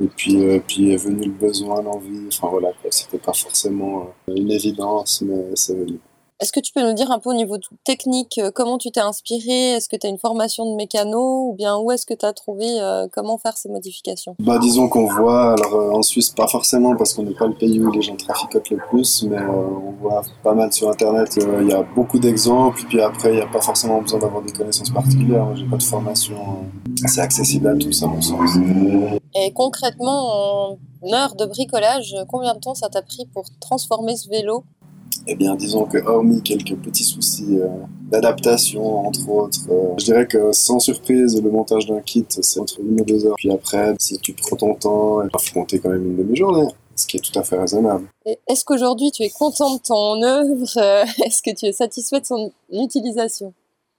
Et 0.02 0.06
puis, 0.08 0.44
euh, 0.44 0.60
puis 0.66 0.92
est 0.92 0.96
venu 0.96 1.26
le 1.26 1.32
besoin, 1.32 1.82
l'envie. 1.82 2.26
Enfin 2.28 2.48
voilà, 2.48 2.72
quoi. 2.82 2.90
c'était 2.90 3.18
pas 3.18 3.32
forcément 3.32 4.08
euh, 4.28 4.34
une 4.36 4.50
évidence, 4.50 5.22
mais 5.22 5.54
c'est 5.54 5.74
venu. 5.74 5.98
Est-ce 6.40 6.50
que 6.50 6.58
tu 6.58 6.72
peux 6.72 6.82
nous 6.82 6.94
dire 6.94 7.12
un 7.12 7.20
peu 7.20 7.30
au 7.30 7.34
niveau 7.34 7.56
technique 7.84 8.38
euh, 8.38 8.50
comment 8.52 8.76
tu 8.76 8.90
t'es 8.90 9.00
inspiré 9.00 9.70
Est-ce 9.70 9.88
que 9.88 9.94
tu 9.94 10.06
as 10.06 10.10
une 10.10 10.18
formation 10.18 10.68
de 10.68 10.74
mécano 10.74 11.50
ou 11.50 11.54
bien 11.54 11.76
où 11.76 11.92
est-ce 11.92 12.06
que 12.06 12.14
tu 12.14 12.26
as 12.26 12.32
trouvé 12.32 12.66
euh, 12.80 13.06
comment 13.12 13.38
faire 13.38 13.56
ces 13.56 13.68
modifications? 13.68 14.34
Bah 14.40 14.58
disons 14.58 14.88
qu'on 14.88 15.06
voit, 15.06 15.52
alors 15.52 15.74
euh, 15.74 15.92
en 15.92 16.02
Suisse 16.02 16.30
pas 16.30 16.48
forcément 16.48 16.96
parce 16.96 17.14
qu'on 17.14 17.22
n'est 17.22 17.34
pas 17.34 17.46
le 17.46 17.54
pays 17.54 17.78
où 17.78 17.88
les 17.92 18.02
gens 18.02 18.16
traficotent 18.16 18.70
le 18.70 18.78
plus, 18.90 19.24
mais 19.30 19.36
euh, 19.36 19.48
on 19.48 19.92
voit 20.02 20.22
pas 20.42 20.54
mal 20.54 20.72
sur 20.72 20.90
internet, 20.90 21.38
il 21.60 21.68
y 21.68 21.72
a 21.72 21.84
beaucoup 21.94 22.18
d'exemples, 22.18 22.82
puis 22.88 23.00
après 23.00 23.30
il 23.30 23.36
n'y 23.36 23.42
a 23.42 23.46
pas 23.46 23.62
forcément 23.62 24.02
besoin 24.02 24.18
d'avoir 24.18 24.42
des 24.42 24.52
connaissances 24.52 24.90
particulières, 24.90 25.44
Moi, 25.44 25.54
j'ai 25.54 25.66
pas 25.66 25.76
de 25.76 25.82
formation 25.84 26.36
assez 27.04 27.20
accessible 27.20 27.68
à 27.68 27.76
tous 27.76 28.02
à 28.02 28.08
mon 28.08 28.20
sens. 28.20 28.50
Et 29.36 29.52
concrètement, 29.52 30.76
en 31.02 31.12
heure 31.12 31.36
de 31.36 31.46
bricolage, 31.46 32.16
combien 32.28 32.54
de 32.54 32.60
temps 32.60 32.74
ça 32.74 32.88
t'a 32.88 33.02
pris 33.02 33.26
pour 33.32 33.44
transformer 33.60 34.16
ce 34.16 34.28
vélo 34.28 34.64
Eh 35.26 35.34
bien 35.36 35.54
disons 35.54 35.84
que 35.84 35.98
hormis 35.98 36.42
quelques 36.42 36.76
petits 36.76 37.04
soucis 37.04 37.56
euh, 37.58 37.68
d'adaptation 38.10 39.06
entre 39.06 39.28
autres, 39.28 39.60
euh, 39.70 39.94
je 39.98 40.04
dirais 40.04 40.26
que 40.26 40.52
sans 40.52 40.78
surprise 40.78 41.40
le 41.42 41.50
montage 41.50 41.86
d'un 41.86 42.00
kit 42.00 42.24
c'est 42.28 42.60
entre 42.60 42.80
une 42.80 43.00
et 43.00 43.04
deux 43.04 43.24
heures, 43.26 43.36
puis 43.36 43.50
après 43.50 43.94
si 43.98 44.18
tu 44.18 44.32
prends 44.34 44.56
ton 44.56 44.74
temps, 44.74 45.22
il 45.22 45.28
faut 45.32 45.54
compter 45.60 45.78
quand 45.78 45.90
même 45.90 46.04
une 46.04 46.16
demi-journée. 46.16 46.68
Ce 46.96 47.08
qui 47.08 47.16
est 47.16 47.20
tout 47.20 47.36
à 47.36 47.42
fait 47.42 47.58
raisonnable. 47.58 48.06
Et 48.24 48.38
Est-ce 48.48 48.64
qu'aujourd'hui 48.64 49.10
tu 49.10 49.24
es 49.24 49.30
content 49.30 49.74
de 49.74 49.80
ton 49.80 50.22
œuvre? 50.22 50.64
Euh, 50.76 51.04
Est-ce 51.26 51.42
que 51.42 51.50
tu 51.52 51.66
es 51.66 51.72
satisfait 51.72 52.20
de 52.20 52.26
son 52.26 52.52
utilisation? 52.70 53.52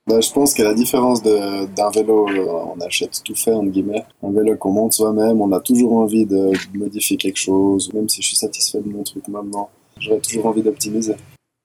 Bah, 0.07 0.21
je 0.21 0.31
pense 0.31 0.53
qu'à 0.53 0.63
la 0.63 0.73
différence 0.73 1.21
de- 1.21 1.65
d'un 1.75 1.89
vélo, 1.89 2.25
on 2.29 2.79
achète 2.79 3.21
tout 3.25 3.35
fait, 3.35 3.51
entre 3.51 3.69
guillemets. 3.69 4.05
Un 4.23 4.31
vélo 4.31 4.55
qu'on 4.55 4.71
monte 4.71 4.93
soi-même, 4.93 5.41
on 5.41 5.51
a 5.51 5.59
toujours 5.59 5.93
envie 5.93 6.25
de 6.25 6.51
modifier 6.77 7.17
quelque 7.17 7.39
chose, 7.39 7.91
même 7.93 8.07
si 8.07 8.21
je 8.21 8.27
suis 8.27 8.37
satisfait 8.37 8.79
de 8.79 8.87
mon 8.87 9.03
truc 9.03 9.27
maintenant. 9.27 9.67
J'aurais 9.99 10.19
toujours 10.19 10.47
envie 10.47 10.61
d'optimiser. 10.61 11.15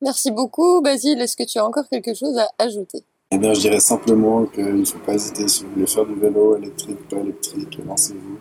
Merci 0.03 0.31
beaucoup 0.31 0.81
Basile. 0.81 1.21
Est-ce 1.21 1.37
que 1.37 1.45
tu 1.45 1.59
as 1.59 1.67
encore 1.67 1.89
quelque 1.91 2.15
chose 2.15 2.39
à 2.39 2.49
ajouter? 2.59 3.05
Eh 3.33 3.39
bien, 3.39 3.55
je 3.55 3.61
dirais 3.61 3.81
simplement 3.81 4.45
qu'il 4.47 4.81
ne 4.81 4.85
faut 4.85 4.99
pas 4.99 5.15
hésiter 5.15 5.47
si 5.47 5.63
vous 5.63 5.71
voulez 5.73 5.87
faire 5.87 6.05
du 6.05 6.15
vélo 6.15 6.57
électrique, 6.57 7.09
pas 7.09 7.19
électrique, 7.19 7.79
lancez-vous. 7.87 8.39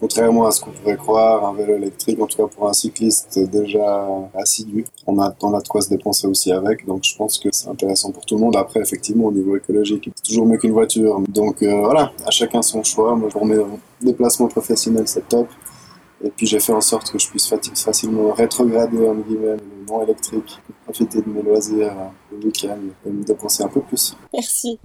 Contrairement 0.00 0.46
à 0.46 0.50
ce 0.50 0.60
qu'on 0.60 0.70
pourrait 0.70 0.96
croire, 0.96 1.46
un 1.46 1.54
vélo 1.54 1.74
électrique, 1.74 2.20
en 2.20 2.26
tout 2.26 2.38
cas 2.38 2.46
pour 2.46 2.68
un 2.68 2.72
cycliste 2.72 3.38
déjà 3.38 4.08
assidu, 4.34 4.84
on 5.06 5.18
a, 5.20 5.34
on 5.42 5.54
a 5.54 5.60
de 5.60 5.68
quoi 5.68 5.82
se 5.82 5.88
dépenser 5.88 6.26
aussi 6.26 6.52
avec, 6.52 6.84
donc 6.86 7.04
je 7.04 7.16
pense 7.16 7.38
que 7.38 7.48
c'est 7.52 7.68
intéressant 7.68 8.10
pour 8.10 8.24
tout 8.24 8.34
le 8.34 8.40
monde. 8.40 8.56
Après, 8.56 8.80
effectivement, 8.80 9.26
au 9.26 9.32
niveau 9.32 9.56
écologique, 9.56 10.10
c'est 10.14 10.22
toujours 10.24 10.46
mieux 10.46 10.58
qu'une 10.58 10.72
voiture. 10.72 11.20
Donc 11.28 11.62
euh, 11.62 11.80
voilà, 11.80 12.12
à 12.26 12.30
chacun 12.30 12.62
son 12.62 12.82
choix. 12.82 13.14
Moi, 13.14 13.28
pour 13.28 13.44
mes 13.44 13.62
déplacements 14.00 14.48
professionnels, 14.48 15.06
c'est 15.06 15.28
top. 15.28 15.48
Et 16.24 16.30
puis 16.30 16.46
j'ai 16.46 16.60
fait 16.60 16.72
en 16.72 16.80
sorte 16.80 17.12
que 17.12 17.18
je 17.18 17.28
puisse 17.28 17.52
facilement 17.74 18.32
rétrograder 18.32 19.06
en 19.06 19.14
guillemets 19.14 19.56
le 19.56 19.86
non 19.86 20.02
électrique, 20.02 20.58
pour 20.66 20.74
profiter 20.84 21.20
de 21.20 21.28
mes 21.28 21.42
loisirs 21.42 21.92
euh, 21.92 22.08
le 22.32 22.46
week-end 22.46 22.78
et 23.06 23.10
me 23.10 23.22
dépenser 23.22 23.62
un 23.62 23.68
peu 23.68 23.80
plus. 23.80 24.16
Merci. 24.32 24.78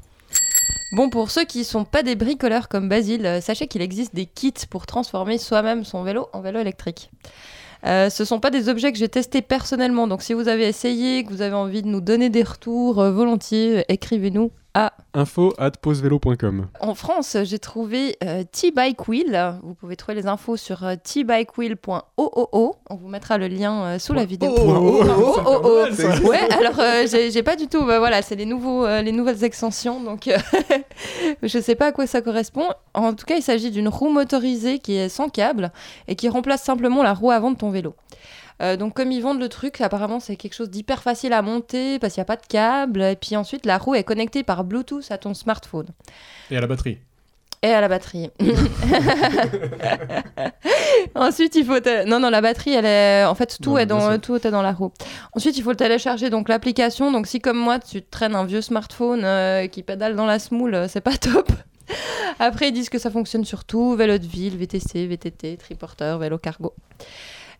Bon, 0.91 1.09
pour 1.09 1.31
ceux 1.31 1.45
qui 1.45 1.63
sont 1.63 1.85
pas 1.85 2.03
des 2.03 2.15
bricoleurs 2.15 2.67
comme 2.67 2.89
Basile, 2.89 3.25
euh, 3.25 3.41
sachez 3.41 3.67
qu'il 3.67 3.81
existe 3.81 4.13
des 4.13 4.25
kits 4.25 4.53
pour 4.69 4.85
transformer 4.85 5.37
soi-même 5.37 5.85
son 5.85 6.03
vélo 6.03 6.27
en 6.33 6.41
vélo 6.41 6.59
électrique. 6.59 7.09
Euh, 7.85 8.09
ce 8.09 8.25
sont 8.25 8.39
pas 8.39 8.49
des 8.49 8.67
objets 8.67 8.91
que 8.91 8.97
j'ai 8.97 9.07
testés 9.07 9.41
personnellement, 9.41 10.07
donc 10.07 10.21
si 10.21 10.33
vous 10.33 10.47
avez 10.47 10.67
essayé, 10.67 11.23
que 11.23 11.29
vous 11.29 11.41
avez 11.41 11.55
envie 11.55 11.81
de 11.81 11.87
nous 11.87 12.01
donner 12.01 12.29
des 12.29 12.43
retours 12.43 12.99
euh, 12.99 13.11
volontiers, 13.11 13.79
euh, 13.79 13.83
écrivez-nous 13.87 14.51
à 14.73 14.93
Info 15.15 15.53
at 15.57 15.71
posevélo.com. 15.71 16.67
En 16.79 16.93
France, 16.93 17.35
j'ai 17.43 17.57
trouvé 17.57 18.15
euh, 18.23 18.43
T-Bike 18.43 19.07
Wheel. 19.07 19.55
Vous 19.63 19.73
pouvez 19.73 19.95
trouver 19.95 20.15
les 20.15 20.27
infos 20.27 20.57
sur 20.57 20.83
euh, 20.83 20.95
tbikewheel.oo. 21.03 22.75
On 22.89 22.95
vous 22.95 23.07
mettra 23.07 23.37
le 23.39 23.47
lien 23.47 23.83
euh, 23.83 23.99
sous 23.99 24.13
la 24.13 24.25
vidéo. 24.25 24.53
oh, 24.55 24.63
oh, 24.67 25.03
oh, 25.03 25.35
Oh, 25.45 25.61
oh, 25.63 25.85
oh. 26.23 26.27
Ouais, 26.27 26.39
alors 26.51 26.79
euh, 26.79 27.07
j'ai 27.09 27.31
j'ai 27.31 27.41
pas 27.43 27.55
du 27.55 27.67
tout. 27.67 27.83
bah, 27.85 27.97
voilà, 27.99 28.21
c'est 28.21 28.35
les 28.35 28.45
nouveaux, 28.45 28.85
euh, 28.85 29.01
les 29.01 29.11
nouvelles 29.11 29.43
extensions. 29.43 30.01
Donc, 30.01 30.27
euh, 30.27 30.37
je 31.43 31.59
sais 31.59 31.75
pas 31.75 31.87
à 31.87 31.91
quoi 31.91 32.05
ça 32.05 32.21
correspond. 32.21 32.67
En 32.93 33.13
tout 33.13 33.25
cas, 33.25 33.35
il 33.37 33.41
s'agit 33.43 33.71
d'une 33.71 33.87
roue 33.87 34.09
motorisée 34.09 34.79
qui 34.79 34.95
est 34.95 35.09
sans 35.09 35.29
câble 35.29 35.71
et 36.07 36.15
qui 36.15 36.29
remplace 36.29 36.61
simplement 36.63 37.01
la 37.01 37.13
roue 37.13 37.31
avant 37.31 37.49
de 37.51 37.57
ton 37.57 37.71
vélo. 37.71 37.95
Euh, 38.61 38.75
donc 38.77 38.93
comme 38.93 39.11
ils 39.11 39.21
vendent 39.21 39.39
le 39.39 39.49
truc, 39.49 39.79
apparemment 39.81 40.19
c'est 40.19 40.35
quelque 40.35 40.53
chose 40.53 40.69
d'hyper 40.69 41.01
facile 41.01 41.33
à 41.33 41.41
monter 41.41 41.97
parce 41.99 42.13
qu'il 42.13 42.21
n'y 42.21 42.23
a 42.23 42.25
pas 42.25 42.35
de 42.35 42.45
câble. 42.47 43.01
Et 43.01 43.15
puis 43.15 43.35
ensuite 43.37 43.65
la 43.65 43.77
roue 43.77 43.95
est 43.95 44.03
connectée 44.03 44.43
par 44.43 44.63
Bluetooth 44.63 45.09
à 45.11 45.17
ton 45.17 45.33
smartphone 45.33 45.87
Et 46.51 46.57
à 46.57 46.61
la 46.61 46.67
batterie. 46.67 46.97
et 47.63 47.69
à 47.73 47.81
la 47.81 47.87
batterie. 47.87 48.29
Ensuite, 51.15 51.55
il 51.55 51.65
faut 51.65 51.79
te- 51.79 52.05
non 52.05 52.19
non 52.19 52.29
la 52.29 52.41
batterie 52.41 52.73
elle 52.73 52.85
est 52.85 53.23
en 53.25 53.35
fait 53.35 53.57
tout 53.61 53.71
Non, 53.71 53.77
est 53.77 53.85
dans 53.85 54.17
tout 54.19 54.35
est 54.45 54.51
dans 54.51 54.61
la 54.61 54.71
roue. 54.73 54.91
Ensuite, 55.33 55.57
il 55.57 55.63
faut 55.63 55.71
le 55.71 55.75
télécharger 55.75 56.29
donc 56.29 56.49
l'application. 56.49 57.11
Donc 57.11 57.27
si 57.27 57.39
comme 57.39 57.57
moi 57.57 57.79
tu 57.79 58.01
traînes 58.01 58.35
un 58.35 58.45
vieux 58.45 58.61
smartphone 58.61 59.21
euh, 59.23 59.67
qui 59.67 59.83
pédale 59.83 60.15
dans 60.15 60.25
la 60.25 60.39
smoule, 60.39 60.75
euh, 60.75 60.87
c'est 60.87 61.01
pas 61.01 61.17
top. 61.17 61.49
Après, 62.39 62.69
ils 62.69 62.71
disent 62.71 62.89
que 62.89 62.99
ça 62.99 63.09
fonctionne 63.09 63.43
sur 63.45 63.63
tout 63.65 63.95
vélo 63.95 64.17
de 64.19 64.25
ville, 64.25 64.55
VTC, 64.57 65.07
VTT, 65.07 65.57
triporteur, 65.57 66.19
vélo 66.19 66.37
cargo. 66.37 66.73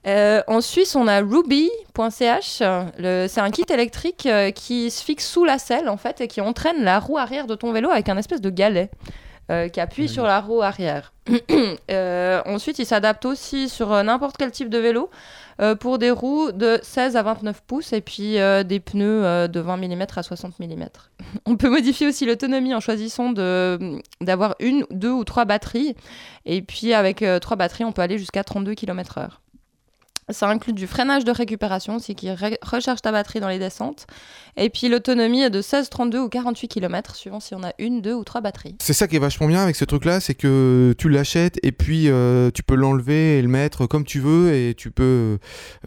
Euh, 0.08 0.41
en 0.48 0.62
Suisse, 0.62 0.96
on 0.96 1.08
a 1.08 1.20
Ruby.ch. 1.20 2.62
C'est 2.62 3.39
un 3.41 3.51
kit 3.51 3.65
électrique 3.70 4.25
euh, 4.25 4.51
qui 4.51 4.91
se 4.91 5.03
fixe 5.03 5.27
sous 5.27 5.46
la 5.46 5.60
selle 5.60 5.89
en 5.89 5.98
fait 5.98 6.22
et 6.22 6.27
qui 6.27 6.41
entraîne 6.41 6.84
la 6.84 7.00
roue 7.00 7.18
arrière 7.18 7.48
de 7.48 7.56
ton 7.56 7.72
vélo 7.72 7.89
avec 7.89 8.10
un 8.10 8.18
espèce 8.18 8.41
de 8.41 8.50
galet 8.50 8.89
euh, 9.51 9.68
qui 9.68 9.79
appuie 9.79 10.08
sur 10.08 10.24
la 10.24 10.39
roue 10.39 10.62
arrière. 10.62 11.13
Euh, 11.91 12.41
ensuite, 12.46 12.77
il 12.79 12.86
s'adapte 12.86 13.25
aussi 13.25 13.68
sur 13.68 13.91
euh, 13.91 14.03
n'importe 14.03 14.38
quel 14.38 14.51
type 14.51 14.70
de 14.70 14.77
vélo 14.77 15.10
pour 15.82 15.98
des 15.98 16.10
roues 16.12 16.51
de 16.53 16.79
16 16.84 17.18
à 17.18 17.24
29 17.24 17.63
pouces 17.63 17.91
et 17.91 18.00
puis 18.00 18.38
des 18.65 18.79
pneus 18.79 19.50
de 19.50 19.60
20 19.60 19.75
mm 19.75 20.06
à 20.15 20.24
60 20.24 20.58
mm. 20.58 20.86
On 21.46 21.58
peut 21.58 21.70
modifier 21.70 22.08
aussi 22.08 22.25
l'autonomie 22.25 22.74
en 22.74 22.79
choisissant 22.79 23.32
de- 23.32 24.00
d'avoir 24.22 24.56
une, 24.62 24.86
deux 24.91 25.12
ou 25.12 25.25
trois 25.25 25.44
batteries. 25.44 25.96
Et 26.46 26.62
puis 26.62 26.94
avec 26.94 27.25
trois 27.41 27.58
batteries, 27.58 27.84
on 27.84 27.91
peut 27.91 28.01
aller 28.01 28.18
jusqu'à 28.18 28.46
32 28.46 28.74
km/h. 28.74 29.32
Ça 30.29 30.48
inclut 30.50 30.74
du 30.74 30.88
freinage 30.88 31.24
de 31.25 31.31
récupération 31.31 31.95
aussi 31.95 32.15
qui 32.15 32.29
recharge 32.31 33.01
ta 33.01 33.12
batterie 33.12 33.39
dans 33.39 33.48
les 33.50 33.59
descentes. 33.59 34.05
Et 34.57 34.69
puis 34.69 34.89
l'autonomie 34.89 35.41
est 35.41 35.50
de 35.50 35.62
16, 35.62 35.89
32 35.89 36.19
ou 36.19 36.29
48 36.29 36.67
km 36.67 37.15
suivant 37.15 37.39
si 37.39 37.55
on 37.55 37.63
a 37.63 37.71
une, 37.79 38.01
deux 38.01 38.13
ou 38.13 38.24
trois 38.24 38.41
batteries. 38.41 38.75
C'est 38.81 38.93
ça 38.93 39.07
qui 39.07 39.15
est 39.15 39.19
vachement 39.19 39.48
bien 39.48 39.62
avec 39.63 39.75
ce 39.75 39.86
truc-là, 39.86 40.19
c'est 40.19 40.36
que 40.36 40.93
tu 40.98 41.09
l'achètes 41.09 41.57
et 41.63 41.71
puis 41.71 42.09
euh, 42.09 42.51
tu 42.51 42.62
peux 42.63 42.75
l'enlever 42.75 43.38
et 43.38 43.41
le 43.41 43.48
mettre 43.48 43.88
comme 43.88 44.03
tu 44.03 44.19
veux 44.19 44.53
et 44.53 44.74
tu 44.75 44.91
peux 44.91 45.38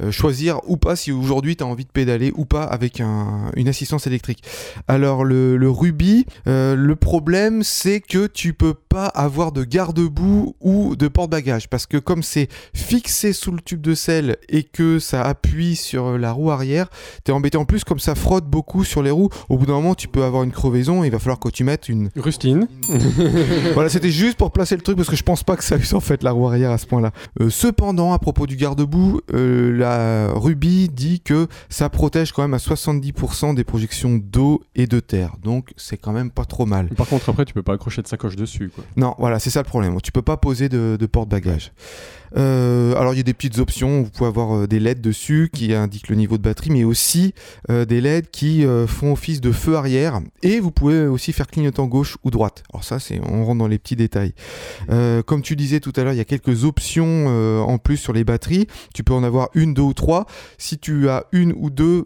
euh, 0.01 0.11
choisir 0.11 0.61
ou 0.69 0.77
pas 0.77 0.97
si 0.97 1.13
aujourd'hui 1.13 1.57
tu 1.57 1.65
as 1.65 1.67
envie 1.67 1.85
de 1.85 1.91
pédaler 1.91 2.33
ou 2.35 2.45
pas 2.45 2.65
avec 2.65 3.01
un- 3.01 3.51
une 3.57 3.69
assistance 3.69 4.07
électrique. 4.07 4.43
Alors 4.89 5.25
le, 5.25 5.57
le 5.57 5.71
Ruby, 5.71 6.27
euh, 6.47 6.75
le 6.75 6.97
problème 6.97 7.63
c'est 7.63 8.01
que 8.01 8.27
tu 8.27 8.55
peux 8.55 8.75
pas 8.75 9.07
avoir 9.07 9.53
de 9.53 9.65
garde-boue 9.65 10.57
ou 10.61 10.97
de 10.97 11.09
porte-bagages 11.09 11.69
parce 11.69 11.87
que 11.87 11.97
comme 11.99 12.23
c'est 12.23 12.49
fixé 12.75 13.33
sous 13.33 13.53
le 13.53 13.61
tube 13.61 13.81
de 13.81 13.95
selle 13.95 14.32
et 14.49 14.63
que 14.63 14.99
ça 14.99 15.23
appuie 15.23 15.77
sur 15.77 16.19
la 16.19 16.33
roue 16.33 16.51
arrière, 16.51 16.89
t'es 17.25 17.33
embêté 17.33 17.59
en 17.59 17.65
plus 17.65 17.85
comme 17.85 17.99
ça 17.99 18.15
frotte 18.15 18.47
beaucoup 18.47 18.85
sur 18.85 19.03
les 19.03 19.11
roues. 19.11 19.29
Au 19.49 19.59
bout 19.59 19.67
d'un 19.67 19.75
moment, 19.75 19.95
tu 19.95 20.09
peux 20.09 20.25
avoir 20.25 20.43
une 20.43 20.53
crevaison. 20.53 21.05
et 21.05 21.09
Il 21.09 21.13
va 21.13 21.19
falloir 21.19 21.39
que 21.39 21.49
tu 21.49 21.65
mettes 21.65 21.89
une 21.89 22.11
Rustine. 22.17 22.67
voilà, 23.75 23.89
c'était 23.89 24.11
juste 24.11 24.37
pour 24.37 24.51
placer 24.53 24.77
le 24.77 24.83
truc 24.83 24.97
parce 24.97 25.09
que 25.09 25.17
je 25.17 25.23
pense 25.23 25.43
pas 25.43 25.57
que 25.57 25.65
ça 25.65 25.77
use 25.77 25.95
en 25.95 26.01
fait 26.01 26.23
la 26.23 26.33
roue 26.33 26.47
arrière 26.47 26.71
à 26.71 26.79
ce 26.79 26.87
point-là. 26.87 27.13
Euh, 27.41 27.51
cependant, 27.51 28.13
à 28.13 28.19
propos 28.19 28.47
du 28.47 28.57
garde-boue, 28.57 29.21
euh, 29.33 29.77
la 29.77 30.33
Ruby 30.33 30.89
dit 30.89 31.21
que 31.21 31.47
ça 31.69 31.89
protège 31.89 32.33
quand 32.33 32.43
même 32.43 32.55
à 32.55 32.59
70% 32.59 33.55
des 33.55 33.65
projections 33.65 34.19
d'eau 34.23 34.63
et 34.75 34.87
de 34.87 35.01
terre. 35.01 35.37
Donc 35.43 35.73
c'est 35.77 35.97
quand 35.97 36.13
même 36.13 36.31
pas 36.31 36.45
trop 36.45 36.67
mal. 36.67 36.89
Par 36.89 37.07
contre, 37.07 37.29
après, 37.29 37.45
tu 37.45 37.55
peux 37.55 37.63
pas 37.63 37.75
accrocher 37.75 38.03
de 38.03 38.09
sacoche 38.09 38.37
dessus, 38.37 38.71
quoi. 38.75 38.85
Non, 38.97 39.15
voilà, 39.19 39.39
c'est 39.39 39.51
ça 39.51 39.61
le 39.61 39.67
problème. 39.67 40.01
Tu 40.03 40.13
peux 40.13 40.23
pas 40.23 40.37
poser 40.37 40.69
de, 40.69 40.97
de 40.99 41.07
porte-bagages. 41.07 41.73
Euh, 42.37 42.95
alors 42.97 43.15
il 43.15 43.19
y 43.19 43.21
a 43.21 43.25
des 43.25 43.35
petites 43.35 43.59
options, 43.59 44.03
vous 44.03 44.11
pouvez 44.11 44.29
avoir 44.29 44.57
euh, 44.57 44.67
des 44.67 44.81
LED 44.81 45.01
dessus 45.01 45.51
qui 45.53 45.75
indiquent 45.75 46.09
le 46.09 46.17
niveau 46.17 46.39
de 46.39 46.43
batterie, 46.43 46.71
mais 46.71 46.85
aussi 46.85 47.35
euh, 47.71 47.85
des 47.85 48.01
LED 48.01 48.31
qui 48.31 48.65
euh, 48.65 48.87
font 48.87 49.13
office 49.13 49.41
de 49.41 49.53
feu 49.53 49.77
arrière, 49.77 50.21
et 50.43 50.61
vous 50.61 50.71
pouvez 50.71 51.07
aussi 51.07 51.33
faire 51.33 51.47
clignotant 51.47 51.87
gauche 51.87 52.17
ou 52.25 52.31
droite. 52.31 52.63
Alors 52.73 52.85
ça, 52.85 52.99
c'est 52.99 53.21
on 53.29 53.45
rentre 53.45 53.59
dans 53.59 53.69
les 53.69 53.79
petits 53.79 53.97
détails. 53.97 54.35
Comme 55.27 55.43
tu 55.43 55.57
disais 55.57 55.81
tout 55.81 55.93
à 55.97 56.05
l'heure, 56.05 56.13
il 56.13 56.17
y 56.17 56.21
a 56.21 56.25
quelques 56.25 56.65
options 56.65 57.27
en 57.67 57.79
plus 57.79 57.97
sur 57.97 58.13
les 58.13 58.25
batteries. 58.25 58.67
Tu 58.95 59.05
peux 59.05 59.15
en 59.15 59.23
avoir 59.23 59.49
une, 59.55 59.75
deux 59.75 59.83
ou 59.83 59.95
trois. 59.95 60.27
Si 60.59 60.79
tu 60.79 61.09
as 61.09 61.27
une 61.33 61.53
ou 61.57 61.71
deux 61.71 62.05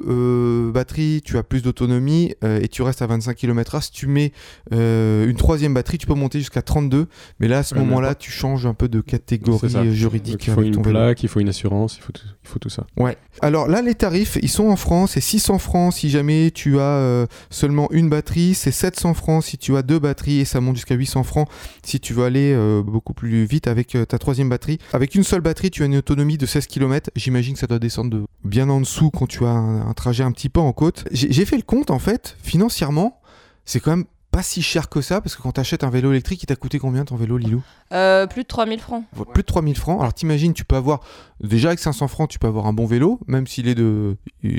batteries, 0.73 1.23
tu 1.25 1.37
as 1.39 1.43
plus 1.43 1.63
d'autonomie 1.63 2.35
et 2.43 2.69
tu 2.69 2.83
restes 2.83 3.03
à 3.03 3.07
25 3.07 3.35
km/h. 3.37 3.83
Si 3.83 3.91
tu 3.91 4.07
mets 4.07 4.33
une 4.71 5.37
troisième 5.37 5.75
batterie, 5.75 5.99
tu 5.99 6.07
peux 6.07 6.15
monter 6.15 6.39
jusqu'à 6.39 6.63
32. 6.63 7.09
Mais 7.41 7.49
là, 7.49 7.59
à 7.59 7.63
ce 7.63 7.75
moment-là, 7.75 8.15
tu 8.15 8.31
changes 8.31 8.67
un 8.67 8.75
peu 8.75 8.89
de 8.89 9.01
catégorie 9.01 9.75
euh, 9.75 9.93
juridique 10.17 10.33
Donc, 10.35 10.47
il 10.47 10.53
faut 10.53 10.61
avec 10.61 10.69
une 10.69 10.75
ton 10.75 10.83
vélo. 10.83 10.99
plaque, 10.99 11.23
il 11.23 11.29
faut 11.29 11.41
une 11.41 11.49
assurance, 11.49 11.97
il 11.97 12.03
faut 12.03 12.13
tout, 12.13 12.23
il 12.25 12.49
faut 12.49 12.59
tout 12.59 12.69
ça. 12.69 12.87
Ouais. 12.97 13.17
Alors 13.41 13.69
là, 13.69 13.83
les 13.83 13.95
tarifs, 13.95 14.39
ils 14.43 14.49
sont 14.49 14.69
en 14.69 14.77
France. 14.77 15.13
C'est 15.13 15.21
600 15.21 15.59
francs 15.59 15.93
si 15.95 16.11
jamais 16.11 16.51
tu 16.51 16.79
as 16.79 16.83
euh, 16.83 17.27
seulement 17.51 17.91
une 17.91 18.09
batterie. 18.09 18.55
C'est 18.55 18.71
700 18.71 19.15
francs 19.15 19.45
si 19.45 19.59
tu 19.59 19.77
as 19.77 19.83
deux 19.83 19.99
batteries. 19.99 20.41
Et 20.41 20.45
ça 20.45 20.61
monte 20.61 20.77
jusqu'à 20.77 20.95
800 20.95 21.23
francs 21.23 21.49
si 21.85 22.01
tu 22.01 22.13
veux 22.13 22.25
aller 22.25 22.53
euh, 22.55 22.83
beaucoup 22.83 23.15
plus 23.15 23.45
vite 23.45 23.67
avec 23.67 23.95
euh, 23.95 24.05
ta 24.05 24.19
troisième 24.19 24.49
batterie. 24.49 24.79
Avec 24.93 25.15
une 25.15 25.25
seule 25.25 25.41
batterie, 25.41 25.71
tu 25.71 25.83
as 25.83 25.87
une 25.87 25.97
autonomie 25.97 26.39
de 26.39 26.47
16 26.47 26.67
km. 26.67 27.11
J'imagine 27.17 27.55
que 27.55 27.61
ça 27.61 27.67
doit 27.67 27.79
descendre 27.79 28.11
de 28.11 28.25
bien 28.45 28.69
en 28.69 28.81
dessous 28.81 29.11
quand 29.11 29.27
tu 29.27 29.45
as 29.45 29.51
un, 29.51 29.89
un 29.89 29.93
trajet 29.95 30.25
un 30.25 30.33
petit 30.33 30.49
peu 30.49 30.61
en 30.61 30.73
côte. 30.73 31.05
J'ai 31.13 31.45
fait 31.45 31.57
le 31.57 31.63
compte, 31.63 31.91
en 31.91 31.99
fait, 31.99 32.37
financièrement, 32.43 33.21
c'est 33.65 33.81
quand 33.81 33.91
même 33.91 34.05
pas 34.37 34.43
si 34.43 34.61
cher 34.61 34.91
que 34.91 35.01
ça. 35.01 35.23
Parce 35.23 35.35
que 35.35 35.41
quand 35.41 35.53
tu 35.53 35.61
achètes 35.61 35.83
un 35.83 35.89
vélo 35.89 36.11
électrique, 36.11 36.43
il 36.43 36.47
t'a 36.47 36.57
coûté 36.57 36.79
combien 36.79 37.07
ton 37.07 37.17
vélo, 37.17 37.39
Lilou 37.39 37.63
Euh, 37.95 38.27
plus 38.27 38.43
de 38.43 38.49
3000 38.49 38.81
francs. 38.81 39.05
plus 39.33 39.43
de 39.43 39.47
3000 39.47 39.79
francs. 39.79 39.99
Alors 39.99 40.13
t'imagines, 40.13 40.53
tu 40.53 40.67
peux 40.67 40.77
avoir, 40.77 41.01
déjà 41.41 41.69
avec 41.69 41.79
500 41.79 42.07
francs, 42.09 42.29
tu 42.29 42.39
peux 42.39 42.47
avoir 42.47 42.67
un 42.67 42.75
bon 42.75 42.85
vélo, 42.85 43.19
même 43.29 43.47
s'il 43.47 43.67
est 43.67 43.75
de, 43.75 44.17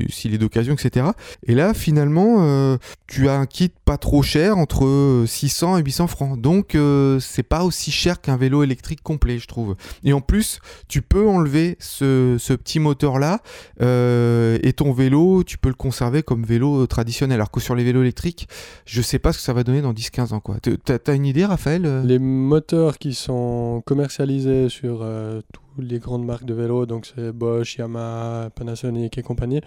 s'il 0.09 0.33
est 0.33 0.39
d'occasion, 0.39 0.73
etc. 0.73 1.07
Et 1.45 1.53
là, 1.53 1.75
finalement, 1.75 2.37
euh, 2.39 2.77
tu 3.05 3.29
as 3.29 3.35
un 3.35 3.45
kit 3.45 3.71
pas 3.85 3.97
trop 3.97 4.23
cher, 4.23 4.57
entre 4.57 4.85
euh, 4.85 5.25
600 5.27 5.77
et 5.77 5.83
800 5.83 6.07
francs. 6.07 6.41
Donc 6.41 6.73
euh, 6.73 7.19
c'est 7.19 7.43
pas 7.43 7.63
aussi 7.63 7.91
cher 7.91 8.19
qu'un 8.19 8.37
vélo 8.37 8.63
électrique 8.63 9.03
complet, 9.03 9.37
je 9.37 9.47
trouve. 9.47 9.75
Et 10.03 10.11
en 10.13 10.21
plus, 10.21 10.59
tu 10.87 11.03
peux 11.03 11.27
enlever 11.27 11.77
ce, 11.79 12.37
ce 12.39 12.53
petit 12.53 12.79
moteur-là, 12.79 13.41
euh, 13.81 14.57
et 14.63 14.73
ton 14.73 14.91
vélo, 14.91 15.43
tu 15.43 15.57
peux 15.59 15.69
le 15.69 15.75
conserver 15.75 16.23
comme 16.23 16.43
vélo 16.43 16.87
traditionnel. 16.87 17.35
Alors 17.35 17.51
que 17.51 17.59
sur 17.59 17.75
les 17.75 17.83
vélos 17.83 18.01
électriques, 18.01 18.47
je 18.85 19.01
sais 19.03 19.19
pas 19.19 19.33
ce 19.33 19.37
que 19.37 19.43
ça 19.43 19.53
va 19.53 19.63
dans 19.67 19.93
10-15 19.93 20.33
ans, 20.33 20.39
quoi. 20.39 20.57
T'as 20.61 20.97
t'as 20.97 21.15
une 21.15 21.25
idée, 21.25 21.45
Raphaël 21.45 21.85
euh 21.85 22.01
Les 22.03 22.19
moteurs 22.19 22.97
qui 22.97 23.13
sont 23.13 23.83
commercialisés 23.85 24.69
sur 24.69 24.99
euh, 25.01 25.41
toutes 25.51 25.63
les 25.77 25.99
grandes 25.99 26.25
marques 26.25 26.45
de 26.45 26.53
vélos, 26.53 26.85
donc 26.85 27.05
c'est 27.05 27.31
Bosch, 27.31 27.77
Yamaha, 27.77 28.49
Panasonic 28.55 29.17
et 29.17 29.23
compagnie, 29.23 29.61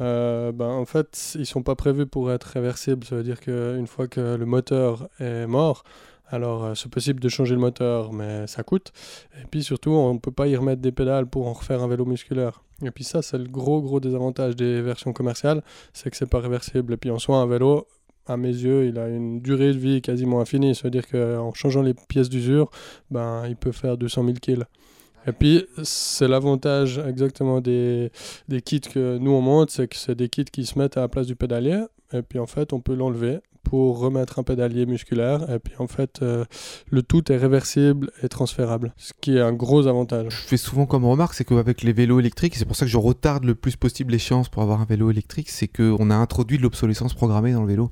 euh, 0.00 0.52
ben, 0.52 0.68
en 0.68 0.86
fait, 0.86 1.36
ils 1.38 1.46
sont 1.46 1.62
pas 1.62 1.74
prévus 1.74 2.06
pour 2.06 2.32
être 2.32 2.44
réversibles. 2.44 3.06
Ça 3.06 3.16
veut 3.16 3.22
dire 3.22 3.40
qu'une 3.40 3.86
fois 3.86 4.08
que 4.08 4.36
le 4.36 4.46
moteur 4.46 5.08
est 5.20 5.46
mort, 5.46 5.84
alors 6.28 6.74
c'est 6.76 6.90
possible 6.90 7.20
de 7.20 7.28
changer 7.28 7.54
le 7.54 7.60
moteur, 7.60 8.12
mais 8.12 8.46
ça 8.46 8.62
coûte. 8.62 8.92
Et 9.40 9.46
puis 9.50 9.62
surtout, 9.62 9.90
on 9.90 10.14
ne 10.14 10.18
peut 10.18 10.30
pas 10.30 10.48
y 10.48 10.56
remettre 10.56 10.80
des 10.80 10.92
pédales 10.92 11.26
pour 11.26 11.46
en 11.46 11.52
refaire 11.52 11.82
un 11.82 11.88
vélo 11.88 12.06
musculaire. 12.06 12.62
Et 12.82 12.90
puis 12.90 13.04
ça, 13.04 13.22
c'est 13.22 13.38
le 13.38 13.48
gros, 13.48 13.80
gros 13.80 14.00
désavantage 14.00 14.56
des 14.56 14.80
versions 14.80 15.12
commerciales, 15.12 15.62
c'est 15.92 16.10
que 16.10 16.16
c'est 16.16 16.28
pas 16.28 16.40
réversible. 16.40 16.94
Et 16.94 16.96
puis 16.96 17.10
en 17.10 17.18
soi, 17.18 17.38
un 17.38 17.46
vélo, 17.46 17.86
à 18.26 18.36
mes 18.36 18.48
yeux, 18.48 18.86
il 18.86 18.98
a 18.98 19.08
une 19.08 19.40
durée 19.40 19.72
de 19.72 19.78
vie 19.78 20.00
quasiment 20.00 20.40
infinie. 20.40 20.74
Ça 20.74 20.84
veut 20.84 20.90
dire 20.90 21.08
qu'en 21.08 21.52
changeant 21.54 21.82
les 21.82 21.94
pièces 21.94 22.28
d'usure, 22.28 22.70
ben, 23.10 23.44
il 23.48 23.56
peut 23.56 23.72
faire 23.72 23.96
200 23.96 24.24
000 24.24 24.34
kills. 24.40 24.64
Et 25.26 25.32
puis, 25.32 25.64
c'est 25.84 26.26
l'avantage 26.26 26.98
exactement 26.98 27.60
des, 27.60 28.10
des 28.48 28.60
kits 28.60 28.80
que 28.80 29.18
nous 29.18 29.30
on 29.30 29.40
monte, 29.40 29.70
c'est 29.70 29.86
que 29.86 29.96
c'est 29.96 30.16
des 30.16 30.28
kits 30.28 30.44
qui 30.44 30.66
se 30.66 30.78
mettent 30.78 30.96
à 30.96 31.02
la 31.02 31.08
place 31.08 31.26
du 31.26 31.36
pédalier. 31.36 31.84
Et 32.12 32.22
puis 32.22 32.38
en 32.38 32.46
fait, 32.46 32.72
on 32.72 32.80
peut 32.80 32.94
l'enlever 32.94 33.38
pour 33.62 33.98
remettre 33.98 34.38
un 34.38 34.42
pédalier 34.42 34.86
musculaire. 34.86 35.50
Et 35.50 35.58
puis 35.58 35.74
en 35.78 35.86
fait, 35.86 36.20
euh, 36.22 36.44
le 36.90 37.02
tout 37.02 37.30
est 37.32 37.36
réversible 37.36 38.10
et 38.22 38.28
transférable, 38.28 38.92
ce 38.96 39.12
qui 39.20 39.36
est 39.36 39.40
un 39.40 39.52
gros 39.52 39.86
avantage. 39.86 40.26
je 40.30 40.48
fais 40.48 40.56
souvent 40.56 40.86
comme 40.86 41.04
remarque, 41.04 41.34
c'est 41.34 41.44
qu'avec 41.44 41.82
les 41.82 41.92
vélos 41.92 42.20
électriques, 42.20 42.54
et 42.54 42.58
c'est 42.58 42.64
pour 42.64 42.76
ça 42.76 42.84
que 42.84 42.90
je 42.90 42.98
retarde 42.98 43.44
le 43.44 43.54
plus 43.54 43.76
possible 43.76 44.12
l'échéance 44.12 44.48
pour 44.48 44.62
avoir 44.62 44.80
un 44.80 44.84
vélo 44.84 45.10
électrique, 45.10 45.50
c'est 45.50 45.68
qu'on 45.68 46.10
a 46.10 46.14
introduit 46.14 46.58
de 46.58 46.62
l'obsolescence 46.62 47.14
programmée 47.14 47.52
dans 47.52 47.62
le 47.62 47.68
vélo. 47.68 47.90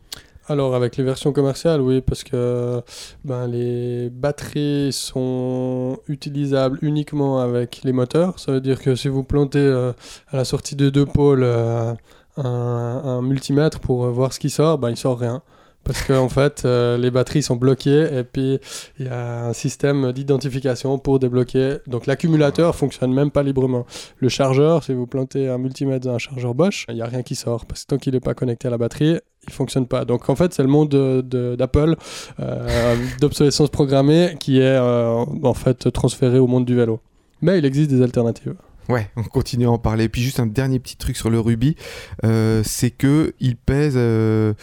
Alors 0.50 0.74
avec 0.74 0.96
les 0.96 1.04
versions 1.04 1.32
commerciales, 1.32 1.80
oui, 1.80 2.00
parce 2.00 2.24
que 2.24 2.82
ben, 3.24 3.46
les 3.46 4.10
batteries 4.10 4.92
sont 4.92 5.98
utilisables 6.08 6.78
uniquement 6.82 7.38
avec 7.38 7.82
les 7.84 7.92
moteurs. 7.92 8.36
Ça 8.40 8.50
veut 8.50 8.60
dire 8.60 8.82
que 8.82 8.96
si 8.96 9.06
vous 9.06 9.22
plantez 9.22 9.60
euh, 9.60 9.92
à 10.28 10.38
la 10.38 10.44
sortie 10.44 10.74
de 10.74 10.90
deux 10.90 11.06
pôles 11.06 11.44
euh, 11.44 11.94
un, 12.36 12.44
un 12.44 13.22
multimètre 13.22 13.78
pour 13.78 14.06
voir 14.06 14.32
ce 14.32 14.40
qui 14.40 14.50
sort, 14.50 14.78
ben, 14.78 14.90
il 14.90 14.96
sort 14.96 15.20
rien. 15.20 15.40
Parce 15.82 16.02
qu'en 16.02 16.28
fait, 16.28 16.62
euh, 16.64 16.98
les 16.98 17.10
batteries 17.10 17.42
sont 17.42 17.56
bloquées 17.56 18.06
et 18.18 18.22
puis 18.22 18.58
il 18.98 19.06
y 19.06 19.08
a 19.08 19.46
un 19.46 19.52
système 19.52 20.12
d'identification 20.12 20.98
pour 20.98 21.18
débloquer. 21.18 21.78
Donc 21.86 22.06
l'accumulateur 22.06 22.76
fonctionne 22.76 23.12
même 23.12 23.30
pas 23.30 23.42
librement. 23.42 23.86
Le 24.18 24.28
chargeur, 24.28 24.84
si 24.84 24.92
vous 24.92 25.06
plantez 25.06 25.48
un 25.48 25.58
multimètre 25.58 26.06
dans 26.06 26.14
un 26.14 26.18
chargeur 26.18 26.54
Bosch, 26.54 26.84
il 26.88 26.94
n'y 26.96 27.02
a 27.02 27.06
rien 27.06 27.22
qui 27.22 27.34
sort. 27.34 27.64
Parce 27.66 27.82
que 27.82 27.86
tant 27.88 27.96
qu'il 27.98 28.12
n'est 28.12 28.20
pas 28.20 28.34
connecté 28.34 28.68
à 28.68 28.70
la 28.70 28.78
batterie, 28.78 29.18
il 29.48 29.52
fonctionne 29.52 29.86
pas. 29.86 30.04
Donc 30.04 30.28
en 30.28 30.36
fait, 30.36 30.52
c'est 30.54 30.62
le 30.62 30.68
monde 30.68 30.90
de- 30.90 31.22
de- 31.22 31.56
d'Apple, 31.56 31.96
euh, 32.38 32.94
d'obsolescence 33.20 33.70
programmée, 33.70 34.36
qui 34.38 34.58
est 34.58 34.62
euh, 34.64 35.24
en 35.42 35.54
fait 35.54 35.90
transféré 35.92 36.38
au 36.38 36.46
monde 36.46 36.66
du 36.66 36.76
vélo. 36.76 37.00
Mais 37.42 37.58
il 37.58 37.64
existe 37.64 37.90
des 37.90 38.02
alternatives. 38.02 38.54
Ouais, 38.90 39.08
on 39.16 39.22
continue 39.22 39.66
à 39.66 39.70
en 39.70 39.78
parler. 39.78 40.04
Et 40.04 40.08
puis 40.08 40.22
juste 40.22 40.40
un 40.40 40.46
dernier 40.46 40.78
petit 40.78 40.96
truc 40.96 41.16
sur 41.16 41.30
le 41.30 41.38
Ruby, 41.38 41.76
euh, 42.24 42.62
c'est 42.64 42.90
que 42.90 43.34
il 43.40 43.56
pèse 43.56 43.94
euh, 43.96 44.54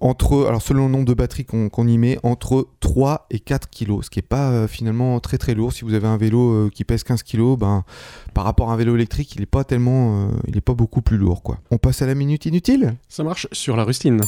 entre, 0.00 0.46
alors 0.46 0.62
selon 0.62 0.86
le 0.86 0.92
nombre 0.92 1.04
de 1.04 1.14
batteries 1.14 1.44
qu'on 1.44 1.88
y 1.88 1.98
met, 1.98 2.18
entre 2.22 2.68
3 2.80 3.26
et 3.30 3.40
4 3.40 3.68
kilos, 3.68 4.06
ce 4.06 4.10
qui 4.10 4.18
est 4.20 4.22
pas 4.22 4.50
euh, 4.50 4.68
finalement 4.68 5.18
très 5.20 5.38
très 5.38 5.54
lourd. 5.54 5.72
Si 5.72 5.84
vous 5.84 5.94
avez 5.94 6.06
un 6.06 6.16
vélo 6.16 6.52
euh, 6.52 6.70
qui 6.72 6.84
pèse 6.84 7.02
15 7.02 7.22
kilos, 7.22 7.58
ben, 7.58 7.84
par 8.32 8.44
rapport 8.44 8.70
à 8.70 8.74
un 8.74 8.76
vélo 8.76 8.94
électrique, 8.94 9.34
il 9.34 9.42
est 9.42 9.46
pas 9.46 9.64
tellement, 9.64 10.24
euh, 10.24 10.28
il 10.46 10.56
est 10.56 10.62
pas 10.62 10.74
beaucoup 10.74 11.02
plus 11.02 11.16
lourd, 11.16 11.42
quoi. 11.42 11.58
On 11.70 11.78
passe 11.78 12.02
à 12.02 12.06
la 12.06 12.14
minute 12.14 12.46
inutile? 12.46 12.94
Ça 13.08 13.24
marche 13.24 13.48
sur 13.52 13.76
la 13.76 13.84
rustine. 13.84 14.20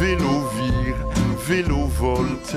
Vélo 0.00 0.48
vire, 0.56 0.96
vélo 1.46 1.86
volte. 1.86 2.56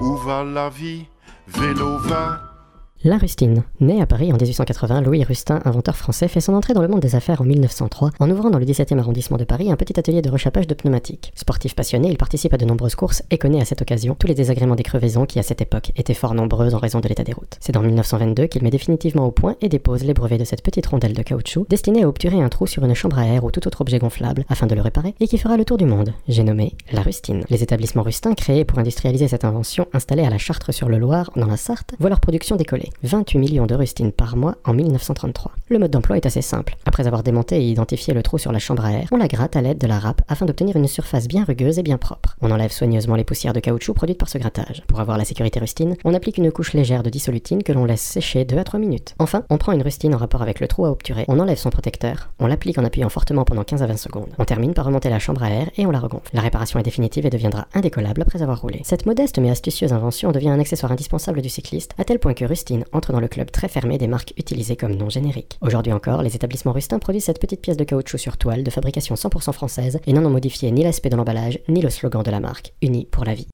Où 0.00 0.16
va 0.16 0.44
la 0.44 0.70
vie? 0.70 1.06
Vélo 1.46 1.98
va. 1.98 2.55
La 3.04 3.18
rustine. 3.18 3.62
Né 3.78 4.00
à 4.00 4.06
Paris 4.06 4.32
en 4.32 4.36
1880, 4.36 5.02
Louis 5.02 5.22
Rustin, 5.22 5.60
inventeur 5.66 5.96
français, 5.96 6.28
fait 6.28 6.40
son 6.40 6.54
entrée 6.54 6.72
dans 6.72 6.80
le 6.80 6.88
monde 6.88 7.00
des 7.00 7.14
affaires 7.14 7.42
en 7.42 7.44
1903 7.44 8.10
en 8.18 8.30
ouvrant 8.30 8.48
dans 8.48 8.58
le 8.58 8.64
17e 8.64 8.98
arrondissement 8.98 9.36
de 9.36 9.44
Paris 9.44 9.70
un 9.70 9.76
petit 9.76 10.00
atelier 10.00 10.22
de 10.22 10.30
rechappage 10.30 10.66
de 10.66 10.74
pneumatiques. 10.74 11.30
Sportif 11.36 11.74
passionné, 11.74 12.08
il 12.08 12.16
participe 12.16 12.54
à 12.54 12.56
de 12.56 12.64
nombreuses 12.64 12.94
courses 12.94 13.22
et 13.30 13.36
connaît 13.36 13.60
à 13.60 13.66
cette 13.66 13.82
occasion 13.82 14.16
tous 14.18 14.26
les 14.26 14.34
désagréments 14.34 14.74
des 14.76 14.82
crevaisons 14.82 15.26
qui 15.26 15.38
à 15.38 15.42
cette 15.42 15.60
époque 15.60 15.92
étaient 15.96 16.14
fort 16.14 16.34
nombreuses 16.34 16.74
en 16.74 16.78
raison 16.78 17.00
de 17.00 17.08
l'état 17.08 17.22
des 17.22 17.34
routes. 17.34 17.58
C'est 17.60 17.76
en 17.76 17.82
1922 17.82 18.46
qu'il 18.46 18.62
met 18.62 18.70
définitivement 18.70 19.26
au 19.26 19.30
point 19.30 19.56
et 19.60 19.68
dépose 19.68 20.02
les 20.02 20.14
brevets 20.14 20.38
de 20.38 20.44
cette 20.44 20.62
petite 20.62 20.86
rondelle 20.86 21.12
de 21.12 21.22
caoutchouc 21.22 21.66
destinée 21.68 22.02
à 22.02 22.08
obturer 22.08 22.40
un 22.42 22.48
trou 22.48 22.66
sur 22.66 22.82
une 22.84 22.94
chambre 22.94 23.18
à 23.18 23.26
air 23.26 23.44
ou 23.44 23.50
tout 23.50 23.66
autre 23.68 23.82
objet 23.82 23.98
gonflable 23.98 24.44
afin 24.48 24.66
de 24.66 24.74
le 24.74 24.80
réparer 24.80 25.14
et 25.20 25.28
qui 25.28 25.36
fera 25.36 25.58
le 25.58 25.66
tour 25.66 25.76
du 25.76 25.84
monde. 25.84 26.14
J'ai 26.28 26.42
nommé 26.42 26.74
la 26.92 27.02
rustine. 27.02 27.44
Les 27.50 27.62
établissements 27.62 28.02
Rustin 28.02 28.34
créés 28.34 28.64
pour 28.64 28.78
industrialiser 28.78 29.28
cette 29.28 29.44
invention 29.44 29.86
installés 29.92 30.24
à 30.24 30.30
la 30.30 30.38
Chartre 30.38 30.72
sur 30.72 30.88
le 30.88 30.96
Loir 30.98 31.30
dans 31.36 31.46
la 31.46 31.58
Sarthe 31.58 31.94
voient 32.00 32.08
leur 32.08 32.20
production 32.20 32.56
décoller. 32.56 32.85
28 33.02 33.38
millions 33.38 33.66
de 33.66 33.74
rustines 33.74 34.12
par 34.12 34.36
mois 34.36 34.56
en 34.64 34.74
1933. 34.74 35.52
Le 35.68 35.78
mode 35.78 35.90
d'emploi 35.90 36.16
est 36.16 36.26
assez 36.26 36.42
simple. 36.42 36.76
Après 36.84 37.06
avoir 37.06 37.22
démonté 37.22 37.56
et 37.56 37.70
identifié 37.70 38.14
le 38.14 38.22
trou 38.22 38.38
sur 38.38 38.52
la 38.52 38.58
chambre 38.58 38.84
à 38.84 38.92
air, 38.92 39.08
on 39.12 39.16
la 39.16 39.28
gratte 39.28 39.56
à 39.56 39.62
l'aide 39.62 39.78
de 39.78 39.86
la 39.86 39.98
râpe 39.98 40.22
afin 40.28 40.46
d'obtenir 40.46 40.76
une 40.76 40.86
surface 40.86 41.28
bien 41.28 41.44
rugueuse 41.44 41.78
et 41.78 41.82
bien 41.82 41.98
propre. 41.98 42.36
On 42.42 42.50
enlève 42.50 42.72
soigneusement 42.72 43.16
les 43.16 43.24
poussières 43.24 43.52
de 43.52 43.60
caoutchouc 43.60 43.94
produites 43.94 44.18
par 44.18 44.28
ce 44.28 44.38
grattage. 44.38 44.82
Pour 44.86 45.00
avoir 45.00 45.18
la 45.18 45.24
sécurité 45.24 45.60
rustine, 45.60 45.96
on 46.04 46.14
applique 46.14 46.38
une 46.38 46.52
couche 46.52 46.72
légère 46.72 47.02
de 47.02 47.10
dissolutine 47.10 47.62
que 47.62 47.72
l'on 47.72 47.84
laisse 47.84 48.00
sécher 48.00 48.44
2 48.44 48.58
à 48.58 48.64
3 48.64 48.80
minutes. 48.80 49.14
Enfin, 49.18 49.44
on 49.50 49.58
prend 49.58 49.72
une 49.72 49.82
rustine 49.82 50.14
en 50.14 50.18
rapport 50.18 50.42
avec 50.42 50.60
le 50.60 50.68
trou 50.68 50.84
à 50.86 50.90
obturer, 50.90 51.24
on 51.28 51.38
enlève 51.38 51.58
son 51.58 51.70
protecteur, 51.70 52.30
on 52.38 52.46
l'applique 52.46 52.78
en 52.78 52.84
appuyant 52.84 53.08
fortement 53.08 53.44
pendant 53.44 53.64
15 53.64 53.82
à 53.82 53.86
20 53.86 53.96
secondes. 53.96 54.28
On 54.38 54.44
termine 54.44 54.74
par 54.74 54.84
remonter 54.84 55.10
la 55.10 55.18
chambre 55.18 55.42
à 55.42 55.50
air 55.50 55.70
et 55.76 55.86
on 55.86 55.90
la 55.90 56.00
regonfle. 56.00 56.30
La 56.32 56.40
réparation 56.40 56.78
est 56.78 56.84
définitive 56.84 57.26
et 57.26 57.30
deviendra 57.30 57.66
indécollable 57.74 58.22
après 58.22 58.42
avoir 58.42 58.60
roulé. 58.60 58.80
Cette 58.84 59.06
modeste 59.06 59.38
mais 59.38 59.50
astucieuse 59.50 59.92
invention 59.92 60.32
devient 60.32 60.50
un 60.50 60.60
accessoire 60.60 60.92
indispensable 60.92 61.42
du 61.42 61.48
cycliste, 61.48 61.92
à 61.98 62.04
tel 62.04 62.18
point 62.18 62.34
que 62.34 62.44
Rustine 62.44 62.75
entre 62.92 63.12
dans 63.12 63.20
le 63.20 63.28
club 63.28 63.50
très 63.50 63.68
fermé 63.68 63.98
des 63.98 64.06
marques 64.06 64.32
utilisées 64.36 64.76
comme 64.76 64.94
nom 64.94 65.08
générique. 65.08 65.58
Aujourd'hui 65.60 65.92
encore, 65.92 66.22
les 66.22 66.34
établissements 66.36 66.72
Rustin 66.72 66.98
produisent 66.98 67.24
cette 67.24 67.40
petite 67.40 67.60
pièce 67.60 67.76
de 67.76 67.84
caoutchouc 67.84 68.18
sur 68.18 68.36
toile 68.36 68.64
de 68.64 68.70
fabrication 68.70 69.14
100% 69.14 69.52
française 69.52 70.00
et 70.06 70.12
n'en 70.12 70.24
ont 70.24 70.30
modifié 70.30 70.70
ni 70.70 70.82
l'aspect 70.82 71.10
de 71.10 71.16
l'emballage 71.16 71.58
ni 71.68 71.82
le 71.82 71.90
slogan 71.90 72.22
de 72.22 72.30
la 72.30 72.40
marque, 72.40 72.72
unis 72.82 73.06
pour 73.10 73.24
la 73.24 73.34
vie. 73.34 73.48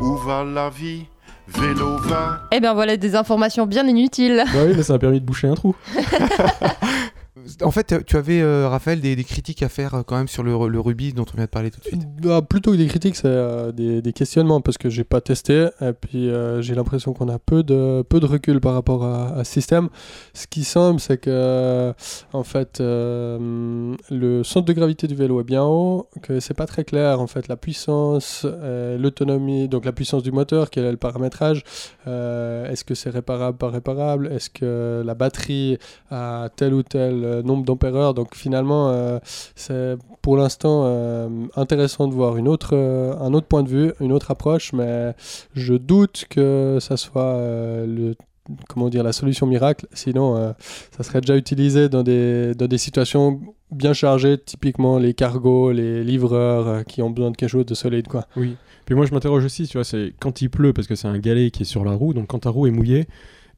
Où 0.00 0.16
va 0.16 0.44
la 0.44 0.70
vie? 0.70 1.06
Vélo 1.48 1.96
va. 1.98 2.40
Eh 2.50 2.58
bien 2.58 2.74
voilà 2.74 2.96
des 2.96 3.14
informations 3.14 3.66
bien 3.66 3.86
inutiles. 3.86 4.42
Bah 4.52 4.60
oui, 4.66 4.74
mais 4.76 4.82
ça 4.82 4.94
a 4.94 4.98
permis 4.98 5.20
de 5.20 5.24
boucher 5.24 5.46
un 5.46 5.54
trou. 5.54 5.76
En 7.62 7.70
fait, 7.70 8.04
tu 8.06 8.16
avais, 8.16 8.40
euh, 8.40 8.68
Raphaël, 8.68 9.00
des, 9.00 9.16
critiques 9.24 9.62
à 9.62 9.68
faire 9.68 9.94
euh, 9.94 10.02
quand 10.02 10.16
même 10.16 10.28
sur 10.28 10.42
le, 10.42 10.68
le 10.68 10.80
rubis 10.80 11.12
dont 11.12 11.24
on 11.32 11.36
vient 11.36 11.44
de 11.44 11.50
parler 11.50 11.70
tout 11.70 11.80
de 11.80 11.84
suite. 11.84 12.02
Bah, 12.22 12.42
plutôt 12.42 12.72
que 12.72 12.76
des 12.76 12.86
critiques, 12.86 13.16
c'est 13.16 13.26
euh, 13.26 13.72
des, 13.72 14.12
questionnements 14.12 14.60
parce 14.60 14.78
que 14.78 14.88
j'ai 14.88 15.04
pas 15.04 15.20
testé 15.20 15.68
et 15.80 15.92
puis 15.92 16.30
j'ai 16.60 16.74
l'impression 16.74 17.12
qu'on 17.12 17.28
a 17.28 17.38
peu 17.38 17.62
de, 17.62 18.02
peu 18.02 18.20
de 18.20 18.26
recul 18.26 18.60
par 18.60 18.74
rapport 18.74 19.04
à, 19.04 19.44
ce 19.44 19.52
système. 19.52 19.88
Ce 20.32 20.46
qui 20.46 20.64
semble, 20.64 21.00
c'est 21.00 21.18
que 21.18 21.92
en 22.32 22.44
fait, 22.44 22.78
le 22.80 24.42
centre 24.42 24.64
de 24.64 24.72
gravité 24.72 25.06
du 25.06 25.14
vélo 25.14 25.40
est 25.40 25.44
bien 25.44 25.64
haut, 25.64 26.08
que 26.22 26.40
c'est 26.40 26.54
pas 26.54 26.66
très 26.66 26.84
clair 26.84 27.20
en 27.20 27.26
fait 27.26 27.48
la 27.48 27.56
puissance, 27.56 28.46
l'autonomie, 28.98 29.68
donc 29.68 29.84
la 29.84 29.92
puissance 29.92 30.22
du 30.22 30.32
moteur, 30.32 30.70
quel 30.70 30.84
est 30.84 30.90
le 30.90 30.96
paramétrage, 30.96 31.62
est-ce 32.06 32.84
que 32.84 32.94
c'est 32.94 33.10
réparable, 33.10 33.58
pas 33.58 33.70
réparable, 33.70 34.28
est-ce 34.32 34.50
que 34.50 35.02
la 35.04 35.14
batterie 35.14 35.78
a 36.10 36.48
tel 36.56 36.72
ou 36.72 36.82
tel 36.82 37.35
nombre 37.42 37.64
d'ampères-heure. 37.64 38.14
Donc 38.14 38.34
finalement, 38.34 38.90
euh, 38.90 39.18
c'est 39.54 39.96
pour 40.22 40.36
l'instant 40.36 40.82
euh, 40.84 41.28
intéressant 41.56 42.08
de 42.08 42.14
voir 42.14 42.36
une 42.36 42.48
autre, 42.48 42.70
euh, 42.72 43.14
un 43.20 43.34
autre 43.34 43.46
point 43.46 43.62
de 43.62 43.68
vue, 43.68 43.92
une 44.00 44.12
autre 44.12 44.30
approche, 44.30 44.72
mais 44.72 45.14
je 45.54 45.74
doute 45.74 46.26
que 46.28 46.78
ça 46.80 46.96
soit 46.96 47.22
euh, 47.22 47.86
le 47.86 48.14
comment 48.68 48.88
dire 48.88 49.02
la 49.02 49.12
solution 49.12 49.46
miracle. 49.46 49.86
Sinon, 49.92 50.36
euh, 50.36 50.52
ça 50.96 51.02
serait 51.02 51.20
déjà 51.20 51.36
utilisé 51.36 51.88
dans 51.88 52.02
des 52.02 52.54
dans 52.54 52.68
des 52.68 52.78
situations 52.78 53.40
bien 53.72 53.92
chargées, 53.92 54.38
typiquement 54.38 54.98
les 54.98 55.14
cargos, 55.14 55.72
les 55.72 56.04
livreurs 56.04 56.68
euh, 56.68 56.82
qui 56.82 57.02
ont 57.02 57.10
besoin 57.10 57.32
de 57.32 57.36
quelque 57.36 57.48
chose 57.50 57.66
de 57.66 57.74
solide, 57.74 58.06
quoi. 58.06 58.26
Oui. 58.36 58.56
Puis 58.84 58.94
moi, 58.94 59.04
je 59.04 59.12
m'interroge 59.12 59.44
aussi, 59.44 59.66
tu 59.66 59.78
vois, 59.78 59.84
c'est 59.84 60.12
quand 60.20 60.40
il 60.42 60.48
pleut, 60.48 60.72
parce 60.72 60.86
que 60.86 60.94
c'est 60.94 61.08
un 61.08 61.18
galet 61.18 61.50
qui 61.50 61.62
est 61.62 61.66
sur 61.66 61.84
la 61.84 61.92
roue, 61.92 62.14
donc 62.14 62.28
quand 62.28 62.38
ta 62.38 62.50
roue 62.50 62.68
est 62.68 62.70
mouillée, 62.70 63.08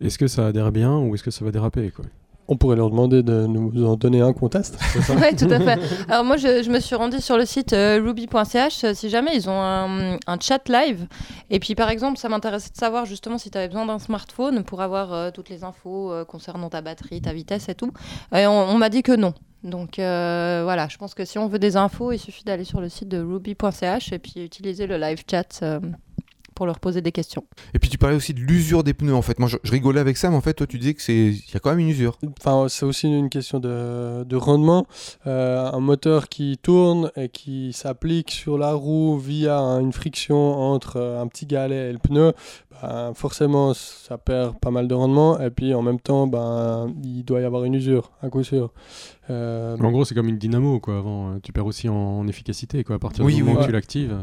est-ce 0.00 0.16
que 0.16 0.26
ça 0.26 0.46
adhère 0.46 0.72
bien 0.72 0.96
ou 0.96 1.14
est-ce 1.14 1.22
que 1.22 1.30
ça 1.30 1.44
va 1.44 1.50
déraper, 1.50 1.90
quoi? 1.90 2.06
On 2.50 2.56
pourrait 2.56 2.76
leur 2.76 2.88
demander 2.88 3.22
de 3.22 3.46
nous 3.46 3.86
en 3.86 3.96
donner 3.96 4.22
un 4.22 4.32
qu'on 4.32 4.48
teste. 4.48 4.78
Oui, 5.10 5.36
tout 5.36 5.50
à 5.50 5.60
fait. 5.60 5.78
Alors 6.08 6.24
moi, 6.24 6.38
je, 6.38 6.70
me 6.70 6.80
suis 6.80 6.96
rendue 6.96 7.20
sur 7.20 7.36
le 7.36 7.44
site 7.44 7.74
euh, 7.74 8.00
ruby.ch, 8.02 8.84
euh, 8.84 8.94
si 8.94 9.10
jamais 9.10 9.32
ils 9.34 9.50
ont 9.50 9.60
un, 9.60 10.18
chat 10.40 10.66
live. 10.68 11.06
Et 11.50 11.58
puis 11.58 11.74
par 11.74 11.90
exemple, 11.90 12.18
ça 12.18 12.30
m'intéressait 12.30 12.70
de 12.70 12.76
savoir 12.76 13.04
justement 13.04 13.36
si 13.36 13.50
tu 13.50 13.58
avais 13.58 13.68
besoin 13.68 13.84
d'un 13.84 13.98
smartphone 13.98 14.64
pour 14.64 14.80
avoir 14.80 15.12
euh, 15.12 15.30
toutes 15.30 15.50
les 15.50 15.62
infos 15.62 16.12
concernant 16.26 16.70
ta 16.70 16.80
batterie, 16.80 17.20
ta 17.20 17.34
vitesse 17.34 17.68
et 17.68 17.74
tout. 17.74 17.92
Et 18.34 18.46
on, 18.46 18.70
on 18.70 18.78
m'a 18.78 18.88
dit 18.88 19.02
que 19.02 19.12
non. 19.12 19.34
Donc 19.62 19.96
voilà, 19.96 20.86
je 20.88 20.96
pense 20.96 21.14
que 21.14 21.24
si 21.24 21.38
on 21.38 21.48
veut 21.48 21.58
des 21.58 21.76
infos, 21.76 22.12
il 22.12 22.18
suffit 22.18 22.44
d'aller 22.44 22.64
sur 22.64 22.80
le 22.80 22.88
site 22.88 23.08
de 23.08 23.20
ruby.ch 23.20 24.12
et 24.12 24.18
puis 24.18 24.44
utiliser 24.44 24.86
le 24.86 24.96
live 24.96 25.22
chat 25.30 25.62
pour 26.58 26.66
leur 26.66 26.80
poser 26.80 27.00
des 27.02 27.12
questions. 27.12 27.44
Et 27.72 27.78
puis 27.78 27.88
tu 27.88 27.98
parlais 27.98 28.16
aussi 28.16 28.34
de 28.34 28.40
l'usure 28.40 28.82
des 28.82 28.92
pneus 28.92 29.14
en 29.14 29.22
fait. 29.22 29.38
Moi 29.38 29.48
je, 29.48 29.58
je 29.62 29.70
rigolais 29.70 30.00
avec 30.00 30.16
ça, 30.16 30.28
mais 30.28 30.34
en 30.36 30.40
fait 30.40 30.54
toi 30.54 30.66
tu 30.66 30.76
disais 30.78 30.94
que 30.94 31.00
c'est 31.02 31.14
il 31.28 31.52
y 31.54 31.56
a 31.56 31.60
quand 31.60 31.70
même 31.70 31.78
une 31.78 31.88
usure. 31.88 32.18
Enfin, 32.40 32.66
c'est 32.68 32.84
aussi 32.84 33.06
une 33.06 33.28
question 33.30 33.60
de, 33.60 34.24
de 34.24 34.36
rendement. 34.36 34.84
Euh, 35.28 35.70
un 35.70 35.78
moteur 35.78 36.28
qui 36.28 36.58
tourne 36.60 37.12
et 37.14 37.28
qui 37.28 37.72
s'applique 37.72 38.32
sur 38.32 38.58
la 38.58 38.72
roue 38.72 39.18
via 39.18 39.56
un- 39.58 39.78
une 39.80 39.92
friction 39.92 40.36
entre 40.74 40.96
euh, 40.96 41.22
un 41.22 41.28
petit 41.28 41.46
galet 41.46 41.90
et 41.90 41.92
le 41.92 41.98
pneu, 41.98 42.32
ben, 42.82 43.12
forcément 43.14 43.72
ça 43.74 44.18
perd 44.18 44.58
pas 44.58 44.72
mal 44.72 44.88
de 44.88 44.94
rendement. 44.94 45.38
Et 45.40 45.50
puis 45.50 45.74
en 45.74 45.82
même 45.82 46.00
temps, 46.00 46.26
ben, 46.26 46.92
il 47.04 47.22
doit 47.24 47.40
y 47.40 47.44
avoir 47.44 47.62
une 47.64 47.74
usure, 47.74 48.10
à 48.20 48.28
coup 48.30 48.42
sûr. 48.42 48.72
Euh, 49.30 49.76
En 49.78 49.90
gros, 49.92 50.04
c'est 50.04 50.14
comme 50.16 50.28
une 50.28 50.38
dynamo, 50.38 50.80
quoi. 50.80 50.98
Avant, 50.98 51.38
tu 51.40 51.52
perds 51.52 51.66
aussi 51.66 51.88
en, 51.88 51.94
en 51.94 52.26
efficacité, 52.26 52.82
quoi. 52.82 52.96
À 52.96 52.98
partir 52.98 53.24
Oui, 53.24 53.34
du 53.36 53.42
oui, 53.42 53.46
moment 53.46 53.58
où 53.58 53.60
ouais. 53.60 53.66
tu 53.66 53.72
l'actives. 53.72 54.16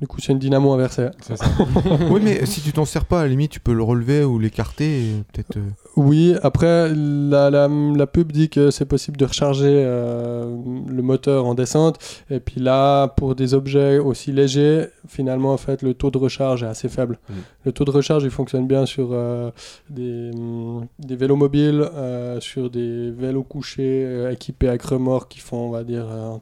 Du 0.00 0.06
coup, 0.06 0.18
c'est 0.20 0.32
une 0.32 0.38
dynamo 0.38 0.72
inversée. 0.72 1.08
Ça. 1.20 1.34
oui 2.10 2.20
mais 2.24 2.46
si 2.46 2.60
tu 2.62 2.72
t'en 2.72 2.84
sers 2.86 3.04
pas, 3.04 3.20
à 3.20 3.22
la 3.24 3.28
limite 3.28 3.50
tu 3.52 3.60
peux 3.60 3.74
le 3.74 3.82
relever 3.82 4.24
ou 4.24 4.38
l'écarter 4.38 5.02
peut-être. 5.32 5.56
euh, 5.58 5.60
Oui, 5.96 6.34
après, 6.42 6.88
la, 6.94 7.50
la, 7.50 7.68
la 7.68 8.06
pub 8.06 8.32
dit 8.32 8.48
que 8.48 8.70
c'est 8.70 8.86
possible 8.86 9.16
de 9.18 9.24
recharger 9.26 9.66
euh, 9.84 10.56
le 10.88 11.02
moteur 11.02 11.44
en 11.46 11.54
descente. 11.54 11.98
Et 12.30 12.40
puis 12.40 12.60
là, 12.60 13.08
pour 13.08 13.34
des 13.34 13.52
objets 13.54 13.98
aussi 13.98 14.32
légers, 14.32 14.86
finalement, 15.06 15.52
en 15.52 15.56
fait, 15.58 15.82
le 15.82 15.92
taux 15.94 16.10
de 16.10 16.18
recharge 16.18 16.62
est 16.62 16.66
assez 16.66 16.88
faible. 16.88 17.18
Mhm. 17.28 17.36
Le 17.66 17.72
taux 17.72 17.84
de 17.84 17.90
recharge, 17.90 18.24
il 18.24 18.30
fonctionne 18.30 18.66
bien 18.66 18.86
sur 18.86 19.10
euh, 19.12 19.50
des, 19.90 20.30
hum, 20.34 20.86
des 20.98 21.16
vélos 21.16 21.36
mobiles, 21.36 21.84
euh, 21.94 22.40
sur 22.40 22.70
des 22.70 23.10
vélos 23.10 23.42
couchés 23.42 24.04
euh, 24.06 24.30
équipés 24.32 24.68
avec 24.68 24.82
remorque 24.82 25.32
qui 25.32 25.40
font, 25.40 25.58
on 25.68 25.70
va 25.70 25.84
dire, 25.84 26.06
euh, 26.10 26.36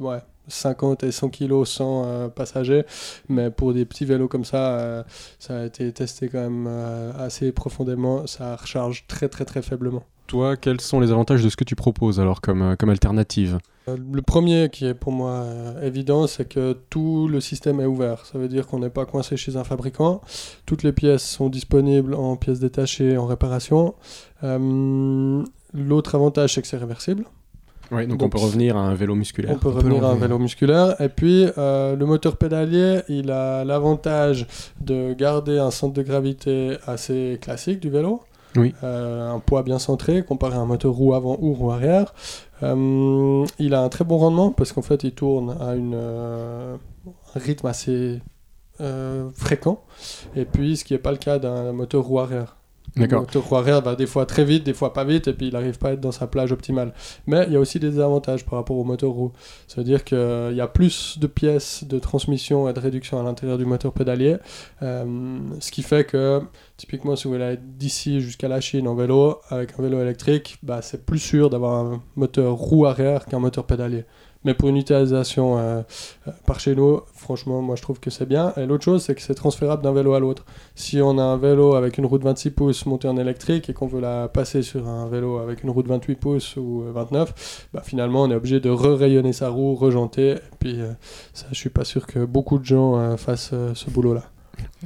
ouais, 0.00 0.18
50 0.48 1.04
et 1.04 1.12
100 1.12 1.28
kilos 1.30 1.70
sans 1.70 2.04
euh, 2.06 2.28
passagers. 2.28 2.84
Mais 3.28 3.50
pour 3.50 3.74
des 3.74 3.84
petits 3.84 4.04
vélos 4.04 4.28
comme 4.28 4.44
ça, 4.44 4.78
euh, 4.78 5.02
ça 5.38 5.60
a 5.60 5.64
été 5.64 5.90
testé 5.92 6.28
quand 6.28 6.40
même 6.40 6.66
euh, 6.68 7.12
assez 7.18 7.52
profondément. 7.52 8.26
Ça 8.26 8.56
recharge 8.56 9.04
très 9.08 9.28
très 9.28 9.44
très 9.44 9.62
faiblement. 9.62 10.04
Toi, 10.26 10.56
quels 10.56 10.80
sont 10.80 11.00
les 11.00 11.10
avantages 11.10 11.44
de 11.44 11.50
ce 11.50 11.56
que 11.56 11.64
tu 11.64 11.76
proposes, 11.76 12.18
alors, 12.18 12.40
comme, 12.40 12.62
euh, 12.62 12.76
comme 12.76 12.88
alternative? 12.88 13.58
Le 13.86 14.22
premier 14.22 14.70
qui 14.70 14.86
est 14.86 14.94
pour 14.94 15.12
moi 15.12 15.44
évident, 15.82 16.26
c'est 16.26 16.48
que 16.48 16.74
tout 16.88 17.28
le 17.28 17.40
système 17.42 17.80
est 17.80 17.84
ouvert. 17.84 18.24
Ça 18.24 18.38
veut 18.38 18.48
dire 18.48 18.66
qu'on 18.66 18.78
n'est 18.78 18.88
pas 18.88 19.04
coincé 19.04 19.36
chez 19.36 19.56
un 19.56 19.64
fabricant. 19.64 20.22
Toutes 20.64 20.82
les 20.82 20.92
pièces 20.92 21.22
sont 21.22 21.50
disponibles 21.50 22.14
en 22.14 22.36
pièces 22.36 22.60
détachées, 22.60 23.18
en 23.18 23.26
réparation. 23.26 23.94
L'autre 24.42 26.14
avantage, 26.14 26.54
c'est 26.54 26.62
que 26.62 26.66
c'est 26.66 26.78
réversible. 26.78 27.26
Ouais, 27.90 28.06
donc, 28.06 28.18
Donc, 28.18 28.26
on 28.26 28.28
peut 28.30 28.38
revenir 28.38 28.76
à 28.76 28.80
un 28.80 28.94
vélo 28.94 29.14
musculaire. 29.14 29.52
On 29.52 29.58
peut 29.58 29.70
peut 29.70 29.76
revenir 29.76 30.04
à 30.04 30.10
un 30.10 30.14
vélo 30.14 30.38
musculaire. 30.38 31.00
Et 31.00 31.08
puis, 31.08 31.46
euh, 31.58 31.96
le 31.96 32.06
moteur 32.06 32.36
pédalier, 32.36 33.00
il 33.08 33.30
a 33.30 33.64
l'avantage 33.64 34.46
de 34.80 35.12
garder 35.14 35.58
un 35.58 35.70
centre 35.70 35.94
de 35.94 36.02
gravité 36.02 36.76
assez 36.86 37.38
classique 37.40 37.80
du 37.80 37.90
vélo. 37.90 38.20
Oui. 38.56 38.72
Euh, 38.84 39.32
un 39.32 39.40
poids 39.40 39.62
bien 39.64 39.78
centré 39.78 40.22
comparé 40.22 40.54
à 40.54 40.60
un 40.60 40.66
moteur 40.66 40.92
roue 40.92 41.14
avant 41.14 41.36
ou 41.40 41.54
roue 41.54 41.72
arrière. 41.72 42.14
Euh, 42.62 43.44
il 43.58 43.74
a 43.74 43.80
un 43.80 43.88
très 43.88 44.04
bon 44.04 44.18
rendement 44.18 44.52
parce 44.52 44.72
qu'en 44.72 44.82
fait, 44.82 45.02
il 45.04 45.12
tourne 45.12 45.56
à 45.60 45.74
une, 45.74 45.94
un 45.94 46.78
rythme 47.38 47.66
assez 47.66 48.20
fréquent. 49.34 49.82
Et 50.36 50.44
puis, 50.44 50.76
ce 50.76 50.84
qui 50.84 50.94
n'est 50.94 50.98
pas 50.98 51.12
le 51.12 51.18
cas 51.18 51.38
d'un 51.38 51.72
moteur 51.72 52.04
roue 52.04 52.20
arrière. 52.20 52.56
Le 52.96 53.02
D'accord. 53.02 53.22
moteur 53.22 53.42
roue 53.42 53.56
arrière 53.56 53.80
va 53.82 53.96
des 53.96 54.06
fois 54.06 54.24
très 54.24 54.44
vite, 54.44 54.64
des 54.64 54.72
fois 54.72 54.92
pas 54.92 55.04
vite, 55.04 55.26
et 55.26 55.32
puis 55.32 55.48
il 55.48 55.52
n'arrive 55.52 55.78
pas 55.78 55.88
à 55.88 55.92
être 55.92 56.00
dans 56.00 56.12
sa 56.12 56.28
plage 56.28 56.52
optimale. 56.52 56.92
Mais 57.26 57.44
il 57.48 57.52
y 57.52 57.56
a 57.56 57.60
aussi 57.60 57.80
des 57.80 57.98
avantages 57.98 58.44
par 58.44 58.58
rapport 58.58 58.76
au 58.76 58.84
moteur 58.84 59.10
roue. 59.10 59.32
Ça 59.66 59.76
veut 59.78 59.84
dire 59.84 60.04
qu'il 60.04 60.52
y 60.52 60.60
a 60.60 60.68
plus 60.68 61.18
de 61.18 61.26
pièces 61.26 61.84
de 61.84 61.98
transmission 61.98 62.68
et 62.68 62.72
de 62.72 62.78
réduction 62.78 63.18
à 63.18 63.24
l'intérieur 63.24 63.58
du 63.58 63.64
moteur 63.64 63.92
pédalier, 63.92 64.36
euh, 64.82 65.38
ce 65.58 65.72
qui 65.72 65.82
fait 65.82 66.04
que, 66.04 66.40
typiquement, 66.76 67.16
si 67.16 67.24
vous 67.24 67.32
voulez 67.32 67.44
aller 67.44 67.58
d'ici 67.60 68.20
jusqu'à 68.20 68.46
la 68.46 68.60
Chine 68.60 68.86
en 68.86 68.94
vélo, 68.94 69.40
avec 69.50 69.78
un 69.78 69.82
vélo 69.82 70.00
électrique, 70.00 70.58
bah, 70.62 70.80
c'est 70.80 71.04
plus 71.04 71.18
sûr 71.18 71.50
d'avoir 71.50 71.74
un 71.74 72.02
moteur 72.14 72.52
roue 72.54 72.86
arrière 72.86 73.26
qu'un 73.26 73.40
moteur 73.40 73.66
pédalier. 73.66 74.04
Mais 74.44 74.54
pour 74.54 74.68
une 74.68 74.76
utilisation 74.76 75.58
euh, 75.58 75.82
euh, 76.28 76.30
par 76.46 76.60
chez 76.60 76.74
nous, 76.74 77.00
franchement, 77.14 77.62
moi 77.62 77.76
je 77.76 77.82
trouve 77.82 77.98
que 78.00 78.10
c'est 78.10 78.26
bien. 78.26 78.52
Et 78.56 78.66
l'autre 78.66 78.84
chose, 78.84 79.02
c'est 79.02 79.14
que 79.14 79.22
c'est 79.22 79.34
transférable 79.34 79.82
d'un 79.82 79.92
vélo 79.92 80.12
à 80.14 80.20
l'autre. 80.20 80.44
Si 80.74 81.00
on 81.00 81.18
a 81.18 81.22
un 81.22 81.36
vélo 81.38 81.74
avec 81.74 81.96
une 81.98 82.06
roue 82.06 82.18
de 82.18 82.24
26 82.24 82.50
pouces 82.50 82.86
montée 82.86 83.08
en 83.08 83.16
électrique 83.16 83.70
et 83.70 83.72
qu'on 83.72 83.86
veut 83.86 84.00
la 84.00 84.28
passer 84.28 84.62
sur 84.62 84.86
un 84.88 85.08
vélo 85.08 85.38
avec 85.38 85.62
une 85.62 85.70
roue 85.70 85.82
de 85.82 85.88
28 85.88 86.14
pouces 86.16 86.56
ou 86.56 86.82
euh, 86.86 86.92
29, 86.92 87.68
bah, 87.72 87.82
finalement 87.84 88.22
on 88.24 88.30
est 88.30 88.34
obligé 88.34 88.60
de 88.60 88.68
re-rayonner 88.70 89.32
sa 89.32 89.48
roue, 89.48 89.74
rejanter. 89.74 90.32
Et 90.32 90.40
puis 90.58 90.80
euh, 90.80 90.92
ça, 91.32 91.46
je 91.50 91.56
suis 91.56 91.70
pas 91.70 91.84
sûr 91.84 92.06
que 92.06 92.24
beaucoup 92.24 92.58
de 92.58 92.64
gens 92.64 92.96
euh, 92.98 93.16
fassent 93.16 93.50
euh, 93.54 93.74
ce 93.74 93.88
boulot-là. 93.90 94.24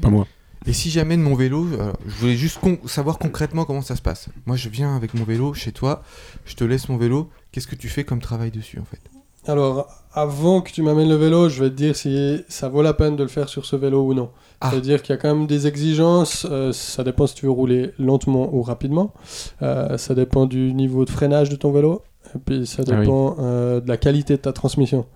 Pas 0.01 0.09
moi. 0.11 0.27
Et 0.67 0.73
si 0.73 0.91
jamais 0.91 1.17
de 1.17 1.23
mon 1.23 1.35
vélo, 1.35 1.67
euh, 1.73 1.93
je 2.07 2.15
voulais 2.17 2.37
juste 2.37 2.59
con- 2.61 2.79
savoir 2.87 3.19
concrètement 3.19 3.65
comment 3.65 3.81
ça 3.81 3.97
se 3.97 4.03
passe. 4.03 4.29
Moi, 4.45 4.57
je 4.57 4.69
viens 4.69 4.95
avec 4.97 5.15
mon 5.15 5.25
vélo 5.25 5.55
chez 5.55 5.73
toi, 5.73 6.03
je 6.45 6.55
te 6.57 6.65
laisse 6.65 6.89
mon 6.89 6.97
vélo. 6.97 7.31
Qu'est-ce 7.53 7.67
que 7.67 7.77
tu 7.77 7.89
fais 7.89 8.05
comme 8.05 8.21
travail 8.21 8.51
dessus 8.51 8.79
en 8.79 8.85
fait? 8.85 9.01
Alors, 9.49 9.89
avant 10.13 10.61
que 10.61 10.71
tu 10.71 10.83
m'amènes 10.83 11.09
le 11.09 11.15
vélo, 11.17 11.49
je 11.49 11.63
vais 11.65 11.71
te 11.71 11.75
dire 11.75 11.97
si 11.97 12.45
ça 12.49 12.69
vaut 12.69 12.83
la 12.83 12.93
peine 12.93 13.17
de 13.17 13.23
le 13.23 13.29
faire 13.29 13.49
sur 13.49 13.65
ce 13.65 13.77
vélo 13.77 14.03
ou 14.03 14.15
non. 14.15 14.29
Ah. 14.61 14.71
C'est-à-dire 14.71 15.03
qu'il 15.03 15.15
y 15.15 15.19
a 15.19 15.21
quand 15.21 15.35
même 15.35 15.47
des 15.47 15.67
exigences. 15.67 16.47
euh, 16.51 16.73
ça 16.73 17.03
dépend 17.05 17.27
si 17.27 17.35
tu 17.35 17.47
veux 17.47 17.53
rouler 17.53 17.93
lentement 17.99 18.51
ou 18.53 18.63
rapidement. 18.63 19.13
Euh, 19.63 19.97
ça 19.97 20.15
dépend 20.15 20.47
du 20.47 20.75
niveau 20.75 21.05
de 21.05 21.11
freinage 21.11 21.49
de 21.49 21.57
ton 21.57 21.73
vélo. 21.73 22.03
Et 22.35 22.39
puis, 22.45 22.67
ça 22.67 22.83
Ah 22.87 22.91
oui. 22.93 23.01
dépend 23.01 23.37
euh, 23.39 23.81
de 23.81 23.89
la 23.89 23.97
qualité 23.97 24.37
de 24.37 24.43
ta 24.43 24.53
transmission. 24.53 25.07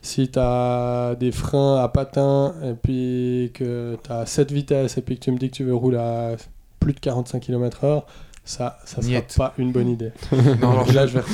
Si 0.00 0.28
tu 0.30 0.38
as 0.38 1.14
des 1.20 1.30
freins 1.32 1.76
à 1.76 1.88
patins 1.88 2.54
et 2.64 2.72
puis 2.74 3.50
que 3.54 3.96
tu 4.02 4.10
as 4.12 4.24
7 4.26 4.50
vitesses 4.52 4.96
et 4.96 5.02
puis 5.02 5.16
que 5.18 5.24
tu 5.24 5.30
me 5.32 5.38
dis 5.38 5.50
que 5.50 5.56
tu 5.56 5.64
veux 5.64 5.74
rouler 5.74 5.98
à 5.98 6.36
plus 6.80 6.94
de 6.94 7.00
45 7.00 7.40
km/h, 7.40 8.02
ça, 8.44 8.78
ça 8.84 9.00
sera 9.02 9.20
Niet. 9.20 9.34
pas 9.36 9.54
une 9.58 9.72
bonne 9.72 9.88
idée. 9.88 10.10
Non, 10.60 10.70
alors, 10.72 10.92
là, 10.92 11.06
je- 11.06 11.18
vais. 11.18 11.24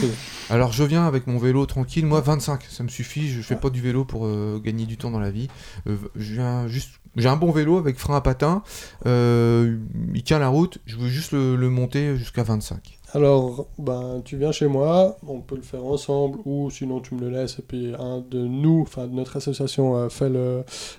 Alors 0.50 0.72
je 0.72 0.84
viens 0.84 1.06
avec 1.06 1.26
mon 1.26 1.38
vélo 1.38 1.64
tranquille, 1.66 2.04
moi 2.06 2.20
25, 2.20 2.64
ça 2.68 2.82
me 2.82 2.88
suffit, 2.88 3.28
je 3.30 3.40
fais 3.42 3.56
pas 3.56 3.70
du 3.70 3.80
vélo 3.80 4.04
pour 4.04 4.26
euh, 4.26 4.60
gagner 4.62 4.86
du 4.86 4.96
temps 4.96 5.10
dans 5.10 5.20
la 5.20 5.30
vie. 5.30 5.48
Euh, 5.86 5.96
je 6.16 6.34
viens 6.34 6.68
juste, 6.68 6.90
j'ai 7.16 7.28
un 7.28 7.36
bon 7.36 7.50
vélo 7.50 7.78
avec 7.78 7.98
frein 7.98 8.16
à 8.16 8.20
patin, 8.20 8.62
euh, 9.06 9.78
il 10.14 10.22
tient 10.22 10.38
la 10.38 10.48
route, 10.48 10.78
je 10.86 10.96
veux 10.96 11.08
juste 11.08 11.32
le, 11.32 11.56
le 11.56 11.68
monter 11.70 12.16
jusqu'à 12.16 12.42
25. 12.42 12.97
Alors, 13.14 13.68
ben, 13.78 14.20
tu 14.22 14.36
viens 14.36 14.52
chez 14.52 14.66
moi, 14.66 15.16
on 15.26 15.40
peut 15.40 15.56
le 15.56 15.62
faire 15.62 15.82
ensemble, 15.86 16.40
ou 16.44 16.68
sinon 16.68 17.00
tu 17.00 17.14
me 17.14 17.20
le 17.22 17.30
laisses, 17.30 17.58
et 17.58 17.62
puis 17.62 17.94
un 17.98 18.22
de 18.30 18.38
nous, 18.38 18.82
enfin 18.82 19.06
de 19.06 19.14
notre 19.14 19.38
association, 19.38 19.96
euh, 19.96 20.08
fait 20.10 20.30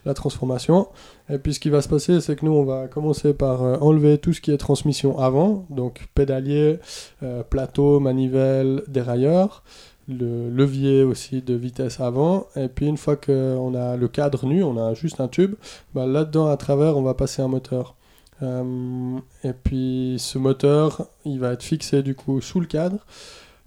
la 0.06 0.14
transformation. 0.16 0.88
Et 1.30 1.38
puis 1.38 1.54
ce 1.54 1.60
qui 1.60 1.70
va 1.70 1.84
se 1.84 1.88
passer, 1.88 2.20
c'est 2.20 2.36
que 2.36 2.46
nous, 2.46 2.52
on 2.52 2.64
va 2.64 2.88
commencer 2.88 3.36
par 3.36 3.62
euh, 3.62 3.78
enlever 3.80 4.18
tout 4.18 4.34
ce 4.34 4.42
qui 4.42 4.50
est 4.50 4.58
transmission 4.58 5.20
avant, 5.20 5.66
donc 5.70 6.08
pédalier, 6.16 6.80
euh, 7.22 7.44
plateau, 7.44 8.00
manivelle, 8.00 8.82
dérailleur, 8.88 9.64
le 10.08 10.50
levier 10.50 11.04
aussi 11.04 11.44
de 11.44 11.54
vitesse 11.54 12.00
avant, 12.00 12.48
et 12.56 12.70
puis 12.70 12.88
une 12.88 12.98
fois 12.98 13.18
qu'on 13.18 13.76
a 13.76 13.98
le 13.98 14.08
cadre 14.08 14.48
nu, 14.48 14.64
on 14.64 14.84
a 14.84 14.96
juste 14.96 15.22
un 15.22 15.28
tube, 15.28 15.54
ben, 15.94 16.08
là-dedans, 16.08 16.48
à 16.48 16.58
travers, 16.58 16.98
on 16.98 17.04
va 17.04 17.14
passer 17.14 17.44
un 17.44 17.48
moteur. 17.48 17.96
Euh, 18.42 19.18
et 19.44 19.54
puis 19.54 20.16
ce 20.20 20.38
moteur, 20.38 21.08
il 21.26 21.40
va 21.40 21.54
être 21.54 21.64
fixé 21.64 22.04
du 22.04 22.16
coup 22.16 22.42
sous 22.42 22.60
le 22.60 22.68
cadre. 22.68 22.98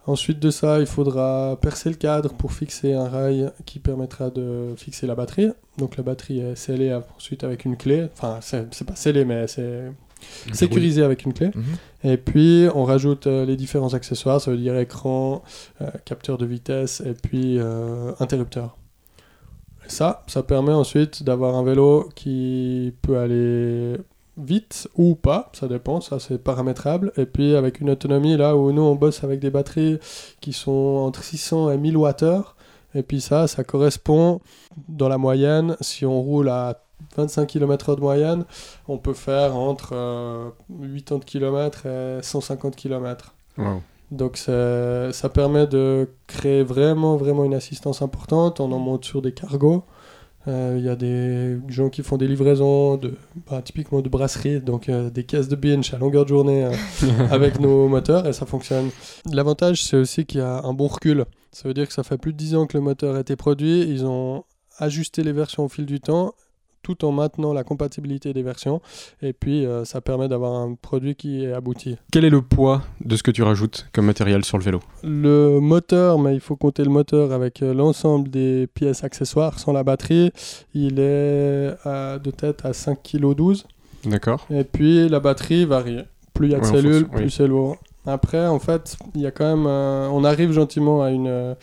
Ensuite 0.06 0.40
de 0.40 0.50
ça, 0.50 0.80
il 0.80 0.86
faudra 0.86 1.56
percer 1.60 1.88
le 1.88 1.94
cadre 1.94 2.32
pour 2.32 2.52
fixer 2.52 2.92
un 2.94 3.08
rail 3.08 3.50
qui 3.66 3.78
permettra 3.78 4.30
de 4.30 4.74
fixer 4.76 5.06
la 5.06 5.14
batterie. 5.14 5.50
Donc 5.78 5.96
la 5.96 6.02
batterie 6.02 6.40
est 6.40 6.56
scellée 6.56 6.98
ensuite 7.16 7.44
avec 7.44 7.64
une 7.64 7.76
clé. 7.76 8.08
Enfin, 8.12 8.40
c'est 8.40 8.84
pas 8.84 8.96
scellé, 8.96 9.24
mais 9.24 9.46
c'est 9.46 9.92
sécurisé 10.52 11.02
avec 11.02 11.24
une 11.24 11.32
clé. 11.32 11.50
Mhm. 11.54 11.64
Et 12.04 12.16
puis 12.16 12.66
on 12.74 12.84
rajoute 12.84 13.26
euh, 13.26 13.44
les 13.44 13.56
différents 13.56 13.94
accessoires, 13.94 14.40
ça 14.40 14.50
veut 14.50 14.56
dire 14.56 14.76
écran, 14.76 15.42
euh, 15.80 15.88
capteur 16.04 16.38
de 16.38 16.46
vitesse 16.46 17.00
et 17.04 17.14
puis 17.14 17.58
euh, 17.58 18.12
interrupteur. 18.18 18.76
Et 19.86 19.90
ça, 19.90 20.24
ça 20.26 20.42
permet 20.42 20.72
ensuite 20.72 21.22
d'avoir 21.22 21.56
un 21.56 21.64
vélo 21.64 22.08
qui 22.14 22.92
peut 23.02 23.18
aller 23.18 23.96
vite 24.36 24.88
ou 24.96 25.14
pas, 25.14 25.50
ça 25.52 25.68
dépend, 25.68 26.00
ça 26.00 26.18
c'est 26.18 26.38
paramétrable. 26.38 27.12
Et 27.16 27.26
puis 27.26 27.54
avec 27.54 27.80
une 27.80 27.90
autonomie 27.90 28.36
là 28.36 28.56
où 28.56 28.72
nous 28.72 28.82
on 28.82 28.94
bosse 28.94 29.24
avec 29.24 29.40
des 29.40 29.50
batteries 29.50 29.98
qui 30.40 30.52
sont 30.52 30.70
entre 31.06 31.22
600 31.22 31.70
et 31.70 31.78
1000 31.78 31.96
Wh. 31.96 32.42
Et 32.94 33.02
puis 33.02 33.20
ça, 33.20 33.46
ça 33.46 33.64
correspond 33.64 34.40
dans 34.88 35.08
la 35.08 35.18
moyenne, 35.18 35.76
si 35.80 36.04
on 36.04 36.20
roule 36.20 36.48
à 36.48 36.82
25 37.16 37.46
km/h 37.46 37.96
de 37.96 38.00
moyenne, 38.00 38.44
on 38.88 38.98
peut 38.98 39.14
faire 39.14 39.56
entre 39.56 39.90
euh, 39.92 40.50
80 40.70 41.20
km 41.26 41.86
et 41.86 42.22
150 42.22 42.76
km. 42.76 43.34
Wow. 43.58 43.82
Donc 44.12 44.36
ça 44.36 45.28
permet 45.32 45.66
de 45.66 46.08
créer 46.26 46.62
vraiment, 46.62 47.16
vraiment 47.16 47.44
une 47.44 47.54
assistance 47.54 48.02
importante. 48.02 48.60
On 48.60 48.70
en 48.72 48.78
monte 48.78 49.06
sur 49.06 49.22
des 49.22 49.32
cargos. 49.32 49.84
Euh, 50.48 50.76
Il 50.78 50.84
y 50.84 50.88
a 50.88 50.96
des 50.96 51.58
gens 51.68 51.88
qui 51.88 52.02
font 52.02 52.16
des 52.16 52.26
livraisons, 52.26 52.96
de, 52.96 53.14
bah, 53.48 53.62
typiquement 53.62 54.00
de 54.00 54.08
brasserie, 54.08 54.60
donc 54.60 54.88
euh, 54.88 55.10
des 55.10 55.24
caisses 55.24 55.48
de 55.48 55.56
binge 55.56 55.94
à 55.94 55.98
longueur 55.98 56.24
de 56.24 56.28
journée 56.30 56.64
euh, 56.64 56.72
avec 57.30 57.60
nos 57.60 57.88
moteurs 57.88 58.26
et 58.26 58.32
ça 58.32 58.46
fonctionne. 58.46 58.90
L'avantage, 59.32 59.84
c'est 59.84 59.96
aussi 59.96 60.26
qu'il 60.26 60.40
y 60.40 60.42
a 60.42 60.62
un 60.64 60.74
bon 60.74 60.88
recul. 60.88 61.26
Ça 61.52 61.68
veut 61.68 61.74
dire 61.74 61.86
que 61.86 61.92
ça 61.92 62.02
fait 62.02 62.18
plus 62.18 62.32
de 62.32 62.38
10 62.38 62.56
ans 62.56 62.66
que 62.66 62.76
le 62.76 62.82
moteur 62.82 63.16
a 63.16 63.20
été 63.20 63.36
produit. 63.36 63.82
Ils 63.82 64.04
ont 64.04 64.44
ajusté 64.78 65.22
les 65.22 65.32
versions 65.32 65.64
au 65.64 65.68
fil 65.68 65.86
du 65.86 66.00
temps 66.00 66.34
tout 66.82 67.04
en 67.04 67.12
maintenant 67.12 67.52
la 67.52 67.64
compatibilité 67.64 68.32
des 68.32 68.42
versions. 68.42 68.80
Et 69.22 69.32
puis, 69.32 69.64
euh, 69.66 69.84
ça 69.84 70.00
permet 70.00 70.28
d'avoir 70.28 70.52
un 70.54 70.74
produit 70.74 71.14
qui 71.14 71.44
est 71.44 71.52
abouti. 71.52 71.96
Quel 72.12 72.24
est 72.24 72.30
le 72.30 72.42
poids 72.42 72.82
de 73.04 73.16
ce 73.16 73.22
que 73.22 73.30
tu 73.30 73.42
rajoutes 73.42 73.88
comme 73.92 74.06
matériel 74.06 74.44
sur 74.44 74.58
le 74.58 74.64
vélo? 74.64 74.80
Le 75.02 75.58
moteur, 75.60 76.18
mais 76.18 76.34
il 76.34 76.40
faut 76.40 76.56
compter 76.56 76.82
le 76.84 76.90
moteur 76.90 77.32
avec 77.32 77.62
euh, 77.62 77.72
l'ensemble 77.74 78.28
des 78.30 78.66
pièces 78.74 79.04
accessoires 79.04 79.58
sans 79.58 79.72
la 79.72 79.84
batterie. 79.84 80.32
Il 80.74 80.98
est 80.98 81.74
à- 81.84 82.18
de 82.18 82.30
tête 82.30 82.64
à 82.64 82.72
5 82.72 82.98
kg 83.02 83.34
12. 83.34 83.66
D'accord. 84.04 84.46
Et 84.50 84.64
puis 84.64 85.08
la 85.08 85.20
batterie 85.20 85.64
varie. 85.64 86.00
Plus 86.34 86.48
il 86.48 86.52
y 86.52 86.54
a 86.54 86.58
de 86.60 86.64
Ouais, 86.64 86.70
cellules, 86.70 86.92
fonction, 87.02 87.08
oui. 87.12 87.20
plus 87.22 87.30
c'est 87.30 87.46
lourd. 87.46 87.76
Après, 88.04 88.46
en 88.46 88.58
fait, 88.58 88.96
il 89.14 89.20
y 89.20 89.26
a 89.26 89.30
quand 89.30 89.44
même. 89.44 89.66
on 89.66 90.24
arrive 90.24 90.52
gentiment 90.52 91.02
à 91.02 91.10
une, 91.10 91.54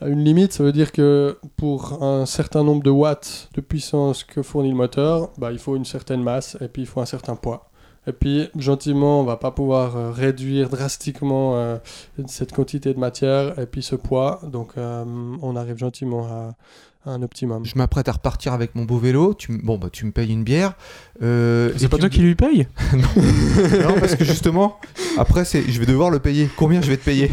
à 0.00 0.08
une 0.08 0.24
limite. 0.24 0.52
Ça 0.52 0.62
veut 0.62 0.72
dire 0.72 0.92
que 0.92 1.38
pour 1.56 2.02
un 2.02 2.26
certain 2.26 2.62
nombre 2.62 2.82
de 2.82 2.90
watts 2.90 3.48
de 3.54 3.60
puissance 3.60 4.22
que 4.24 4.42
fournit 4.42 4.70
le 4.70 4.76
moteur, 4.76 5.30
bah, 5.36 5.50
il 5.50 5.58
faut 5.58 5.76
une 5.76 5.84
certaine 5.84 6.22
masse 6.22 6.56
et 6.60 6.68
puis 6.68 6.82
il 6.82 6.86
faut 6.86 7.00
un 7.00 7.06
certain 7.06 7.34
poids. 7.34 7.70
Et 8.06 8.12
puis, 8.12 8.50
gentiment, 8.56 9.20
on 9.20 9.24
va 9.24 9.36
pas 9.36 9.50
pouvoir 9.50 9.96
euh, 9.96 10.10
réduire 10.10 10.68
drastiquement 10.68 11.56
euh, 11.56 11.78
cette 12.26 12.52
quantité 12.52 12.92
de 12.92 12.98
matière 12.98 13.58
et 13.58 13.66
puis 13.66 13.82
ce 13.82 13.96
poids. 13.96 14.40
Donc, 14.44 14.72
euh, 14.76 15.04
on 15.40 15.56
arrive 15.56 15.78
gentiment 15.78 16.26
à 16.26 16.54
un 17.06 17.22
optimum. 17.22 17.64
Je 17.64 17.76
m'apprête 17.76 18.08
à 18.08 18.12
repartir 18.12 18.52
avec 18.52 18.74
mon 18.74 18.84
beau 18.84 18.98
vélo, 18.98 19.34
tu, 19.34 19.52
m- 19.52 19.60
bon 19.62 19.78
bah 19.78 19.88
tu 19.92 20.04
me 20.06 20.12
payes 20.12 20.30
une 20.32 20.44
bière. 20.44 20.74
euh, 21.22 21.72
C'est 21.76 21.88
pas 21.88 21.98
toi 21.98 22.06
me- 22.08 22.10
qui 22.14 22.20
lui 22.20 22.34
paye 22.34 22.66
Non 22.94 23.94
parce 24.00 24.14
que 24.16 24.24
justement, 24.24 24.78
après 25.18 25.44
c'est, 25.44 25.62
je 25.62 25.78
vais 25.80 25.86
devoir 25.86 26.10
le 26.10 26.18
payer. 26.18 26.48
Combien 26.56 26.80
je 26.82 26.88
vais 26.88 26.96
te 26.96 27.04
payer? 27.04 27.30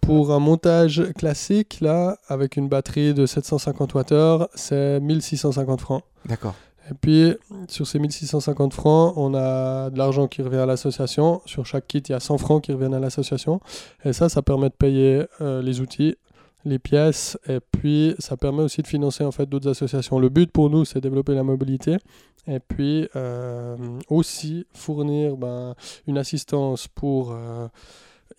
Pour 0.00 0.32
un 0.32 0.40
montage 0.40 1.02
classique, 1.16 1.78
là, 1.80 2.18
avec 2.28 2.56
une 2.56 2.68
batterie 2.68 3.14
de 3.14 3.24
750 3.26 3.94
Wh, 3.94 4.46
c'est 4.54 4.98
1650 5.00 5.80
francs. 5.80 6.02
D'accord. 6.26 6.54
Et 6.90 6.94
puis, 7.00 7.32
sur 7.68 7.86
ces 7.86 8.00
1650 8.00 8.74
francs, 8.74 9.14
on 9.16 9.34
a 9.36 9.88
de 9.90 9.96
l'argent 9.96 10.26
qui 10.26 10.42
revient 10.42 10.56
à 10.56 10.66
l'association. 10.66 11.40
Sur 11.46 11.64
chaque 11.64 11.86
kit, 11.86 11.98
il 11.98 12.10
y 12.10 12.14
a 12.14 12.18
100 12.20 12.38
francs 12.38 12.64
qui 12.64 12.72
reviennent 12.72 12.94
à 12.94 12.98
l'association. 12.98 13.60
Et 14.04 14.12
ça, 14.12 14.28
ça 14.28 14.42
permet 14.42 14.68
de 14.68 14.74
payer 14.74 15.22
euh, 15.40 15.62
les 15.62 15.80
outils, 15.80 16.16
les 16.64 16.78
pièces, 16.78 17.38
et 17.48 17.58
puis 17.60 18.14
ça 18.18 18.36
permet 18.36 18.62
aussi 18.62 18.82
de 18.82 18.86
financer 18.86 19.24
en 19.24 19.32
fait 19.32 19.46
d'autres 19.46 19.68
associations. 19.68 20.18
Le 20.18 20.28
but 20.28 20.50
pour 20.50 20.70
nous, 20.70 20.84
c'est 20.84 21.00
développer 21.00 21.34
la 21.34 21.42
mobilité, 21.42 21.96
et 22.46 22.60
puis 22.60 23.08
euh, 23.16 23.76
aussi 24.08 24.66
fournir 24.72 25.36
ben, 25.36 25.74
une 26.06 26.18
assistance 26.18 26.88
pour 26.88 27.32
euh, 27.32 27.68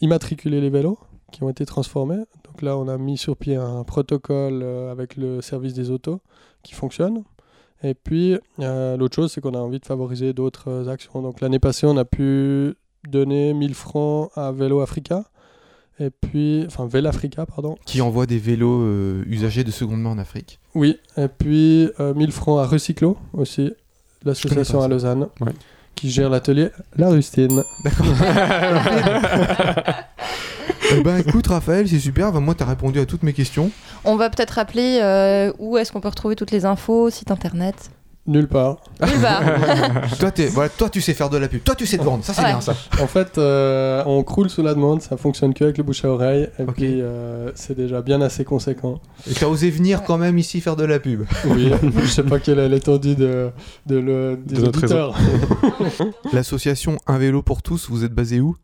immatriculer 0.01 0.61
les 0.61 0.69
vélos 0.69 0.99
qui 1.31 1.43
ont 1.43 1.49
été 1.49 1.65
transformés. 1.65 2.23
Donc 2.43 2.61
là, 2.61 2.77
on 2.77 2.87
a 2.87 2.97
mis 2.97 3.17
sur 3.17 3.35
pied 3.35 3.55
un 3.55 3.83
protocole 3.83 4.61
euh, 4.61 4.91
avec 4.91 5.17
le 5.17 5.41
service 5.41 5.73
des 5.73 5.89
autos 5.89 6.21
qui 6.63 6.73
fonctionne. 6.73 7.23
Et 7.85 7.95
puis, 7.95 8.37
l'autre 8.57 9.13
chose, 9.13 9.33
c'est 9.33 9.41
qu'on 9.41 9.55
a 9.55 9.57
envie 9.57 9.79
de 9.79 9.85
favoriser 9.85 10.31
d'autres 10.31 10.87
actions. 10.87 11.21
Donc 11.21 11.41
l'année 11.41 11.59
passée, 11.59 11.85
on 11.85 11.97
a 11.97 12.05
pu 12.05 12.75
donner 13.09 13.53
1000 13.53 13.73
francs 13.73 14.31
à 14.35 14.53
Vélo 14.53 14.79
Africa. 14.79 15.25
Et 15.99 16.09
puis, 16.09 16.63
enfin, 16.65 16.87
Vélo 16.87 17.07
Africa, 17.09 17.45
pardon. 17.45 17.77
Qui 17.85 18.01
envoie 18.01 18.25
des 18.25 18.39
vélos 18.39 18.81
euh, 18.81 19.23
usagés 19.27 19.63
de 19.63 19.71
seconde 19.71 20.01
main 20.01 20.09
en 20.11 20.17
Afrique. 20.17 20.59
Oui, 20.73 20.97
et 21.17 21.27
puis 21.27 21.89
euh, 21.99 22.13
1000 22.15 22.31
francs 22.31 22.59
à 22.59 22.65
Recyclo 22.67 23.17
aussi, 23.33 23.71
l'association 24.25 24.81
à. 24.81 24.87
Lausanne, 24.87 25.27
Ouais. 25.39 25.51
qui 25.95 26.09
gère 26.09 26.29
l'atelier 26.31 26.69
La 26.97 27.09
Rustine. 27.09 27.61
Eh 30.95 31.01
ben 31.01 31.17
écoute 31.17 31.47
Raphaël, 31.47 31.87
c'est 31.87 31.99
super. 31.99 32.31
Ben, 32.31 32.39
moi 32.39 32.53
t'as 32.55 32.65
répondu 32.65 32.99
à 32.99 33.05
toutes 33.05 33.23
mes 33.23 33.33
questions. 33.33 33.71
On 34.05 34.15
va 34.15 34.29
peut-être 34.29 34.51
rappeler 34.51 34.99
euh, 35.01 35.51
où 35.57 35.77
est-ce 35.77 35.91
qu'on 35.91 36.01
peut 36.01 36.09
retrouver 36.09 36.35
toutes 36.35 36.51
les 36.51 36.65
infos, 36.65 37.09
site 37.09 37.31
internet? 37.31 37.89
Nulle 38.25 38.47
part. 38.47 38.77
Nulle 39.01 39.19
part. 39.21 39.43
toi, 40.19 40.31
t'es- 40.31 40.45
voilà, 40.47 40.69
toi, 40.69 40.89
tu 40.89 41.01
sais 41.01 41.13
faire 41.13 41.29
de 41.29 41.35
la 41.37 41.49
pub. 41.49 41.61
Toi, 41.61 41.75
tu 41.75 41.85
sais 41.85 41.97
te 41.97 42.03
vendre. 42.03 42.23
Ça, 42.23 42.33
c'est 42.33 42.41
Ouais. 42.41 42.47
bien 42.47 42.61
ça. 42.61 42.73
En 43.01 43.07
fait, 43.07 43.37
euh, 43.37 44.01
on 44.05 44.23
croule 44.23 44.49
sous 44.49 44.61
la 44.63 44.73
demande, 44.73 45.01
ça 45.01 45.17
fonctionne 45.17 45.53
que 45.53 45.65
avec 45.65 45.77
le 45.77 45.83
bouche 45.83 46.05
à 46.05 46.09
oreille, 46.09 46.47
et 46.57 46.63
puis 46.63 47.01
euh, 47.01 47.51
c'est 47.55 47.75
déjà 47.75 48.01
bien 48.01 48.21
assez 48.21 48.45
conséquent. 48.45 49.01
Et 49.29 49.33
t'as 49.33 49.47
osé 49.47 49.69
venir 49.69 50.03
quand 50.03 50.17
même 50.17 50.37
ici 50.37 50.61
faire 50.61 50.77
de 50.77 50.85
la 50.85 50.99
pub. 50.99 51.23
Oui, 51.47 51.69
je 52.01 52.07
sais 52.07 52.23
pas 52.23 52.39
quelle 52.39 52.59
est 52.59 52.69
l'étendue 52.69 53.15
de, 53.15 53.49
de 53.87 53.97
le, 53.97 54.39
des 54.45 54.55
De 54.55 54.61
notre 54.61 54.79
auditeurs. 54.79 55.15
L'association 56.33 56.99
Un 57.07 57.17
vélo 57.17 57.41
pour 57.41 57.61
tous, 57.61 57.89
vous 57.89 58.03
êtes 58.05 58.13
basé 58.13 58.39
où? 58.39 58.55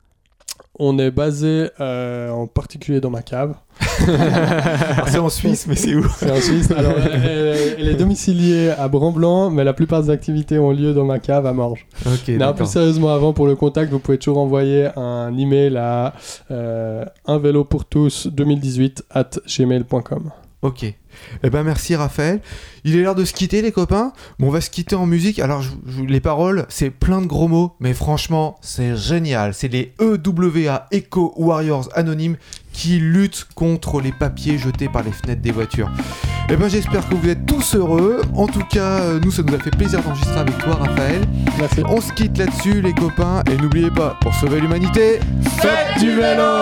On 0.80 0.98
est 0.98 1.12
basé 1.12 1.70
euh, 1.82 2.32
en 2.32 2.48
particulier 2.48 3.02
dans 3.02 3.10
ma 3.10 3.22
cave. 3.22 3.56
C'est 5.08 5.18
en 5.18 5.30
Suisse, 5.30 5.68
mais 5.68 5.76
c'est 5.76 5.96
où 5.96 6.04
C'est 6.18 6.32
en 6.32 6.39
Suisse. 6.39 6.72
Alors, 6.72 6.94
elle, 6.98 7.88
est 7.88 7.96
domiciliée 7.96 8.70
à 8.70 8.88
Blanc, 8.88 9.50
mais 9.50 9.63
la 9.63 9.74
plupart 9.74 10.02
des 10.02 10.10
activités 10.10 10.58
ont 10.58 10.72
lieu 10.72 10.94
dans 10.94 11.06
ma 11.06 11.20
cave 11.20 11.46
à 11.46 11.54
Morges. 11.54 11.86
Ok, 12.06 12.30
non, 12.30 12.38
d'accord. 12.38 12.56
plus 12.56 12.65
sérieusement, 12.65 13.13
avant, 13.13 13.34
pour 13.34 13.48
le 13.48 13.56
contact, 13.56 13.92
vous 13.92 14.00
pouvez 14.00 14.18
toujours 14.18 14.39
envoyer 14.39 14.89
un 14.96 15.38
email 15.38 15.78
à 15.78 16.13
euh, 16.52 17.06
un 17.26 17.38
vélo 17.38 17.63
pour 17.63 17.86
tous 17.86 18.28
2018 18.28 19.06
at 19.12 19.30
gmail.com. 19.48 20.32
Ok. 20.62 20.94
Eh 21.44 21.50
ben 21.50 21.64
merci 21.64 21.96
Raphaël. 21.96 22.42
Il 22.86 22.96
est 22.96 23.02
l'heure 23.02 23.16
de 23.16 23.26
se 23.26 23.34
quitter 23.34 23.62
les 23.62 23.72
copains. 23.72 24.14
Bon, 24.40 24.48
on 24.48 24.52
va 24.52 24.62
se 24.62 24.70
quitter 24.70 24.96
en 24.96 25.06
musique. 25.06 25.40
Alors 25.40 25.62
je- 25.62 25.70
je- 25.88 26.04
les 26.04 26.20
paroles, 26.22 26.66
c'est 26.70 26.90
plein 26.90 27.22
de 27.22 27.28
gros 27.28 27.48
mots, 27.48 27.76
mais 27.80 27.94
franchement, 27.94 28.58
c'est 28.62 28.96
génial. 28.96 29.54
C'est 29.54 29.68
les 29.68 29.94
EWA 30.00 30.88
Eco 30.94 31.34
Warriors 31.38 31.90
anonymes 31.96 32.38
qui 32.72 33.00
luttent 33.00 33.48
contre 33.56 34.00
les 34.00 34.12
papiers 34.14 34.58
jetés 34.58 34.88
par 34.88 35.04
les 35.04 35.12
fenêtres 35.12 35.42
des 35.42 35.52
voitures. 35.52 35.92
Eh 36.52 36.56
ben 36.56 36.68
j'espère 36.70 37.08
que 37.08 37.16
vous 37.16 37.30
êtes 37.30 37.46
tous 37.46 37.76
heureux. 37.76 38.22
En 38.36 38.48
tout 38.48 38.64
cas, 38.72 39.00
euh, 39.02 39.20
nous 39.24 39.32
ça 39.32 39.44
nous 39.44 39.54
a 39.54 39.60
fait 39.60 39.72
plaisir 39.76 40.02
d'enregistrer 40.02 40.40
avec 40.40 40.58
toi 40.60 40.76
Raphaël. 40.76 41.22
Merci. 41.60 41.82
On 41.88 42.00
se 42.02 42.12
quitte 42.14 42.38
là-dessus 42.38 42.82
les 42.82 42.94
copains 42.94 43.44
et 43.52 43.58
n'oubliez 43.62 43.92
pas 43.92 44.18
pour 44.22 44.34
sauver 44.34 44.60
l'humanité, 44.62 45.20
Faites 45.62 46.00
du 46.00 46.12
vélo 46.16 46.59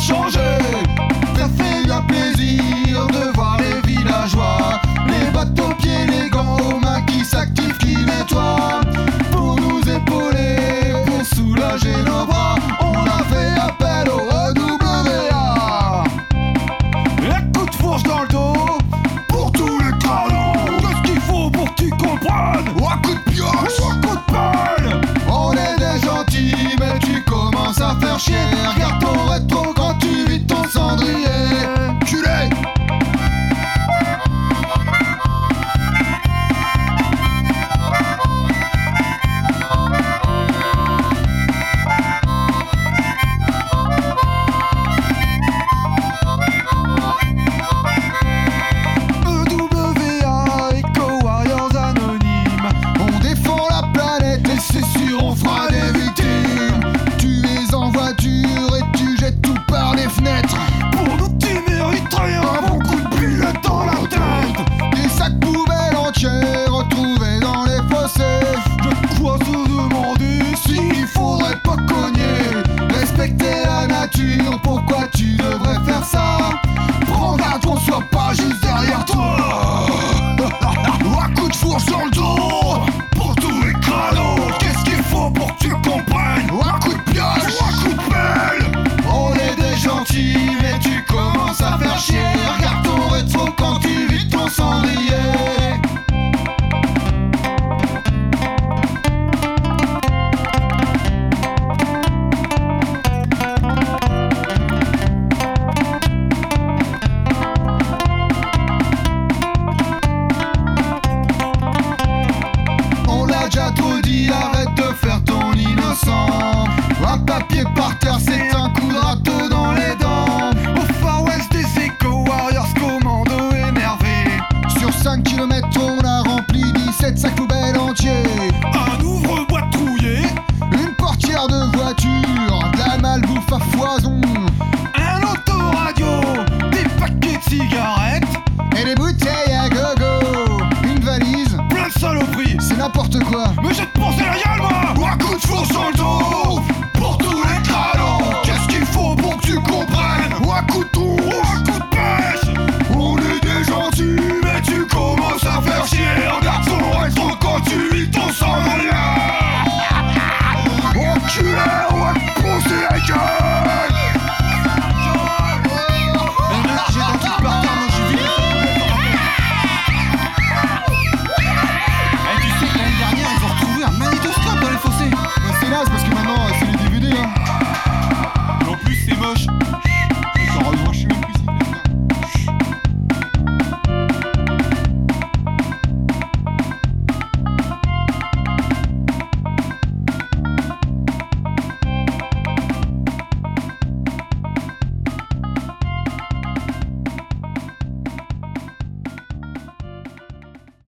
changer 0.00 0.87